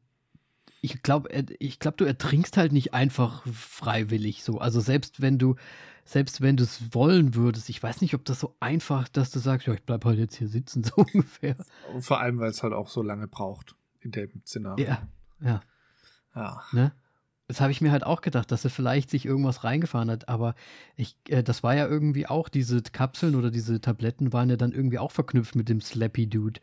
[0.82, 4.58] ich glaube, ich glaube, du ertrinkst halt nicht einfach freiwillig so.
[4.58, 5.56] Also selbst wenn du
[6.04, 9.38] selbst wenn du es wollen würdest, ich weiß nicht, ob das so einfach, dass du
[9.38, 11.56] sagst, ja, ich bleib halt jetzt hier sitzen, so ungefähr.
[11.92, 14.86] Und vor allem, weil es halt auch so lange braucht in dem Szenario.
[14.86, 15.08] Ja,
[15.40, 15.60] ja.
[16.34, 16.62] Ja.
[16.72, 16.92] Ne?
[17.48, 20.54] Das habe ich mir halt auch gedacht, dass er vielleicht sich irgendwas reingefahren hat, aber
[20.96, 24.72] ich, äh, das war ja irgendwie auch, diese Kapseln oder diese Tabletten waren ja dann
[24.72, 26.60] irgendwie auch verknüpft mit dem Slappy Dude.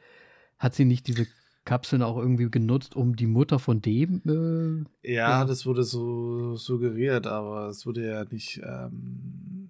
[0.57, 1.27] Hat sie nicht diese
[1.67, 4.87] Kapseln auch irgendwie genutzt, um die Mutter von dem.
[5.03, 9.69] Äh, ja, das wurde so suggeriert, aber es wurde ja nicht ähm,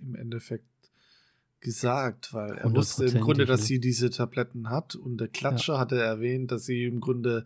[0.00, 0.66] im Endeffekt
[1.60, 3.66] gesagt, weil er wusste im Grunde, dass ne?
[3.66, 5.78] sie diese Tabletten hat und der Klatscher ja.
[5.78, 7.44] hatte erwähnt, dass sie im Grunde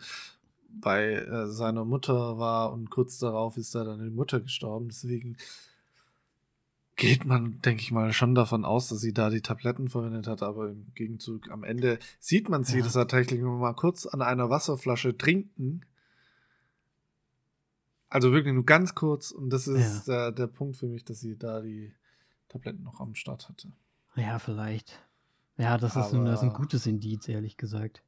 [0.81, 4.89] bei äh, seiner Mutter war und kurz darauf ist da dann die Mutter gestorben.
[4.89, 5.37] Deswegen
[6.97, 10.43] geht man, denke ich mal, schon davon aus, dass sie da die Tabletten verwendet hat,
[10.43, 12.85] aber im Gegenzug am Ende sieht man sie ja.
[12.85, 15.85] das tatsächlich nur mal kurz an einer Wasserflasche trinken.
[18.09, 20.31] Also wirklich nur ganz kurz und das ist ja.
[20.31, 21.93] der, der Punkt für mich, dass sie da die
[22.49, 23.73] Tabletten noch am Start hatte.
[24.15, 25.01] Ja, vielleicht.
[25.57, 28.03] Ja, das, ist ein, das ist ein gutes Indiz, ehrlich gesagt.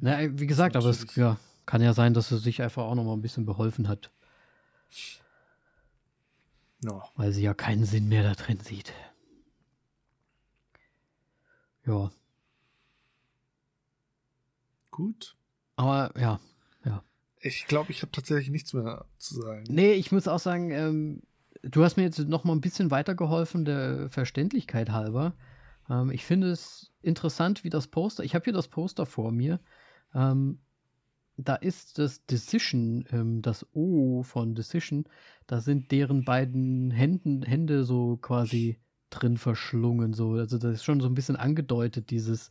[0.00, 3.04] Na, wie gesagt, aber es ja, kann ja sein, dass sie sich einfach auch noch
[3.04, 4.10] mal ein bisschen beholfen hat.
[6.82, 7.02] Ja.
[7.16, 8.92] Weil sie ja keinen Sinn mehr da drin sieht.
[11.86, 12.10] Ja.
[14.90, 15.36] Gut.
[15.76, 16.40] Aber ja,
[16.84, 17.02] ja.
[17.40, 19.64] Ich glaube, ich habe tatsächlich nichts mehr zu sagen.
[19.68, 21.22] Nee, ich muss auch sagen, ähm,
[21.62, 25.34] du hast mir jetzt noch mal ein bisschen weitergeholfen, der Verständlichkeit halber.
[25.88, 29.60] Ähm, ich finde es interessant, wie das Poster, ich habe hier das Poster vor mir.
[30.14, 30.60] Ähm,
[31.44, 35.04] da ist das Decision, ähm, das O von Decision,
[35.46, 38.78] da sind deren beiden Händen, Hände so quasi
[39.10, 40.14] drin verschlungen.
[40.14, 40.32] So.
[40.32, 42.50] Also das ist schon so ein bisschen angedeutet, dieses,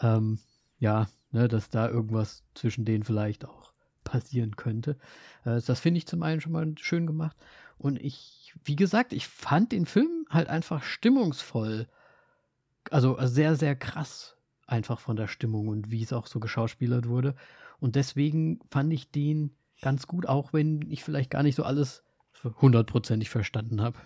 [0.00, 0.38] ähm,
[0.78, 3.72] ja, ne, dass da irgendwas zwischen denen vielleicht auch
[4.04, 4.98] passieren könnte.
[5.44, 7.36] Äh, das finde ich zum einen schon mal schön gemacht.
[7.78, 11.88] Und ich, wie gesagt, ich fand den Film halt einfach stimmungsvoll.
[12.90, 14.36] Also sehr, sehr krass
[14.66, 17.34] einfach von der Stimmung und wie es auch so geschauspielert wurde.
[17.82, 19.50] Und deswegen fand ich den
[19.80, 22.04] ganz gut, auch wenn ich vielleicht gar nicht so alles
[22.44, 23.98] hundertprozentig verstanden habe.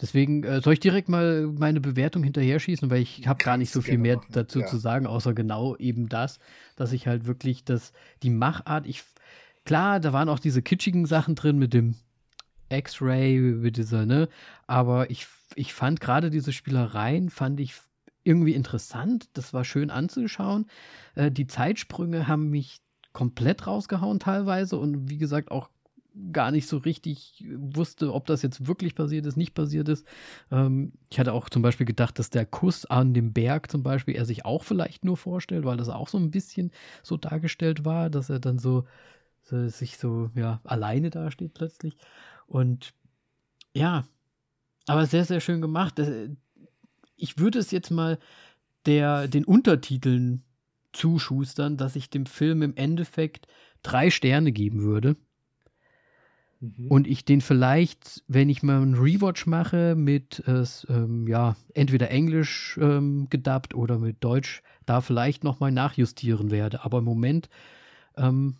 [0.00, 3.72] Deswegen äh, soll ich direkt mal meine Bewertung hinterher schießen, weil ich habe gar nicht
[3.72, 4.28] so viel mehr machen.
[4.30, 4.66] dazu ja.
[4.66, 6.38] zu sagen, außer genau eben das,
[6.76, 7.92] dass ich halt wirklich das,
[8.22, 9.02] die Machart, ich,
[9.64, 11.96] klar, da waren auch diese kitschigen Sachen drin mit dem
[12.68, 14.28] X-Ray, mit dieser, ne,
[14.68, 15.26] aber ich,
[15.56, 17.74] ich fand gerade diese Spielereien, fand ich
[18.24, 20.66] irgendwie interessant, das war schön anzuschauen.
[21.14, 22.80] Äh, die Zeitsprünge haben mich
[23.12, 25.68] komplett rausgehauen teilweise und wie gesagt auch
[26.32, 30.06] gar nicht so richtig wusste, ob das jetzt wirklich passiert ist, nicht passiert ist.
[30.50, 34.16] Ähm, ich hatte auch zum Beispiel gedacht, dass der Kuss an dem Berg zum Beispiel
[34.16, 36.72] er sich auch vielleicht nur vorstellt, weil das auch so ein bisschen
[37.02, 38.84] so dargestellt war, dass er dann so,
[39.42, 41.96] so sich so ja alleine dasteht plötzlich.
[42.46, 42.92] Und
[43.74, 44.04] ja,
[44.86, 46.00] aber sehr, sehr schön gemacht.
[47.20, 48.18] Ich würde es jetzt mal
[48.86, 50.42] der, den Untertiteln
[50.92, 53.46] zuschustern, dass ich dem Film im Endeffekt
[53.82, 55.16] drei Sterne geben würde.
[56.60, 56.88] Mhm.
[56.88, 62.10] Und ich den vielleicht, wenn ich mal einen Rewatch mache mit, äh, ähm, ja, entweder
[62.10, 66.84] Englisch ähm, gedubbt oder mit Deutsch, da vielleicht nochmal nachjustieren werde.
[66.84, 67.48] Aber im Moment
[68.16, 68.56] ähm,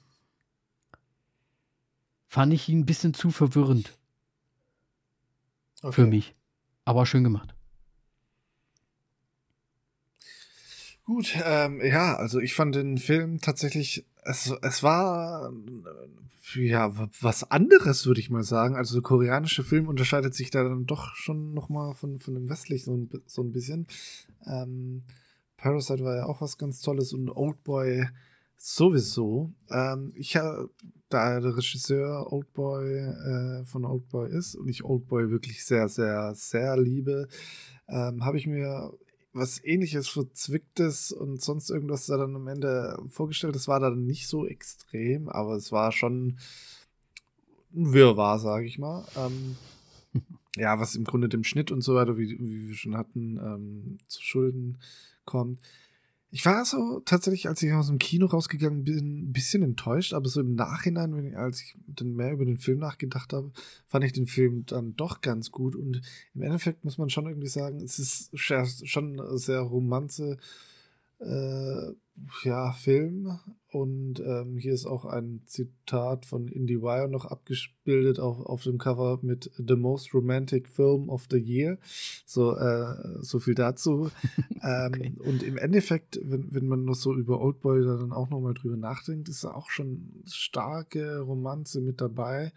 [2.26, 3.98] fand ich ihn ein bisschen zu verwirrend.
[5.82, 5.92] Okay.
[5.92, 6.34] Für mich.
[6.84, 7.54] Aber schön gemacht.
[11.10, 15.52] Gut, ähm, ja, also ich fand den Film tatsächlich, es, es war
[16.54, 18.76] ja was anderes, würde ich mal sagen.
[18.76, 22.84] Also der koreanische Film unterscheidet sich da dann doch schon nochmal von, von dem westlichen
[22.84, 23.88] so ein, so ein bisschen.
[24.46, 25.02] Ähm,
[25.56, 28.06] Parasite war ja auch was ganz Tolles und Oldboy
[28.56, 29.50] sowieso.
[29.68, 30.70] Ähm, ich habe,
[31.08, 36.76] da der Regisseur Oldboy äh, von Oldboy ist und ich Oldboy wirklich sehr, sehr, sehr
[36.76, 37.26] liebe,
[37.88, 38.92] ähm, habe ich mir
[39.32, 43.54] was ähnliches Verzwicktes und sonst irgendwas da dann am Ende vorgestellt.
[43.54, 46.38] Das war dann nicht so extrem, aber es war schon
[47.72, 49.06] ein Wirrwarr, sage ich mal.
[49.16, 49.56] Ähm,
[50.56, 53.98] ja, was im Grunde dem Schnitt und so weiter, wie, wie wir schon hatten, ähm,
[54.08, 54.78] zu Schulden
[55.24, 55.60] kommt.
[56.32, 60.28] Ich war so tatsächlich, als ich aus dem Kino rausgegangen bin, ein bisschen enttäuscht, aber
[60.28, 63.50] so im Nachhinein, ich, als ich dann mehr über den Film nachgedacht habe,
[63.86, 65.74] fand ich den Film dann doch ganz gut.
[65.74, 66.00] Und
[66.34, 70.38] im Endeffekt muss man schon irgendwie sagen, es ist schon sehr Romanze
[71.20, 71.92] äh,
[72.44, 73.38] ja, Film.
[73.72, 79.20] Und ähm, hier ist auch ein Zitat von IndieWire noch abgebildet auf, auf dem Cover
[79.22, 81.78] mit The Most Romantic Film of the Year.
[82.26, 84.10] So, äh, so viel dazu.
[84.62, 85.14] ähm, okay.
[85.18, 89.28] Und im Endeffekt, wenn, wenn man noch so über Oldboy dann auch nochmal drüber nachdenkt,
[89.28, 92.52] ist da auch schon starke Romanze mit dabei.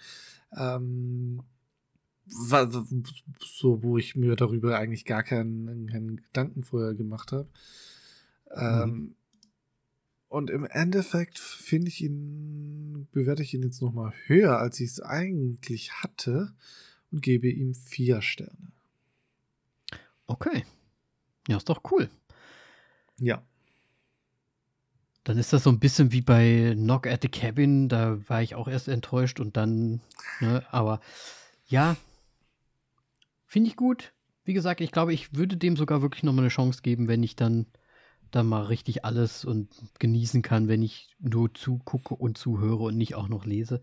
[0.58, 1.44] Ähm,
[2.26, 7.48] so, wo ich mir darüber eigentlich gar keinen, keinen Gedanken vorher gemacht habe.
[8.56, 9.16] Ähm, mhm.
[10.34, 15.00] Und im Endeffekt finde ich ihn, bewerte ich ihn jetzt nochmal höher, als ich es
[15.00, 16.56] eigentlich hatte
[17.12, 18.72] und gebe ihm vier Sterne.
[20.26, 20.66] Okay.
[21.48, 22.10] Ja, ist doch cool.
[23.20, 23.44] Ja.
[25.24, 28.56] Dann ist das so ein bisschen wie bei Knock at the Cabin, da war ich
[28.56, 30.02] auch erst enttäuscht und dann,
[30.42, 31.00] ne, aber
[31.68, 31.96] ja,
[33.46, 34.14] finde ich gut.
[34.46, 37.36] Wie gesagt, ich glaube, ich würde dem sogar wirklich nochmal eine Chance geben, wenn ich
[37.36, 37.68] dann
[38.36, 39.70] da mal richtig alles und
[40.00, 43.82] genießen kann, wenn ich nur zugucke und zuhöre und nicht auch noch lese.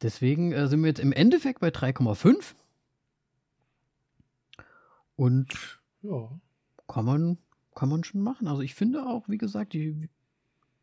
[0.00, 2.54] Deswegen äh, sind wir jetzt im Endeffekt bei 3,5.
[5.16, 6.30] Und ja,
[6.88, 7.38] kann man,
[7.74, 8.48] kann man schon machen.
[8.48, 10.08] Also ich finde auch, wie gesagt, die,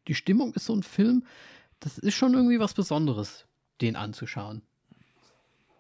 [0.08, 1.26] die Stimmung ist so ein Film,
[1.80, 3.46] das ist schon irgendwie was Besonderes,
[3.82, 4.62] den anzuschauen.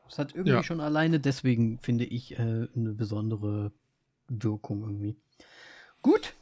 [0.08, 0.64] Es hat irgendwie ja.
[0.64, 3.72] schon alleine deswegen, finde ich, äh, eine besondere
[4.28, 5.16] Wirkung irgendwie.
[6.02, 6.34] Gut,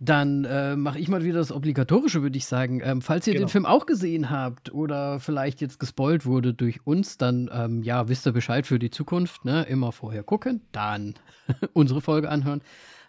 [0.00, 2.80] dann äh, mache ich mal wieder das Obligatorische, würde ich sagen.
[2.84, 3.46] Ähm, falls ihr genau.
[3.46, 8.08] den Film auch gesehen habt oder vielleicht jetzt gespoilt wurde durch uns, dann ähm, ja,
[8.08, 9.44] wisst ihr Bescheid für die Zukunft.
[9.44, 9.64] Ne?
[9.64, 11.14] Immer vorher gucken, dann
[11.72, 12.62] unsere Folge anhören.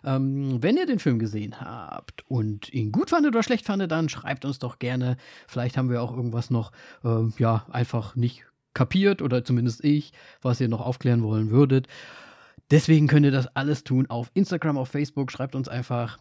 [0.03, 4.09] Ähm, wenn ihr den Film gesehen habt und ihn gut fandet oder schlecht fandet, dann
[4.09, 5.17] schreibt uns doch gerne.
[5.47, 6.71] Vielleicht haben wir auch irgendwas noch,
[7.03, 11.87] ähm, ja, einfach nicht kapiert oder zumindest ich, was ihr noch aufklären wollen würdet.
[12.71, 15.31] Deswegen könnt ihr das alles tun auf Instagram, auf Facebook.
[15.31, 16.17] Schreibt uns einfach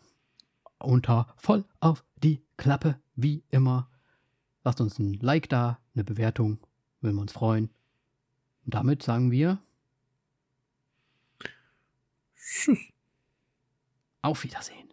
[0.78, 3.88] unter voll auf die Klappe, wie immer.
[4.64, 6.58] Lasst uns ein Like da, eine Bewertung,
[7.00, 7.70] würden wir uns freuen.
[8.64, 9.58] Und damit sagen wir
[12.36, 12.78] Tschüss.
[14.22, 14.88] Auf Wiedersehen.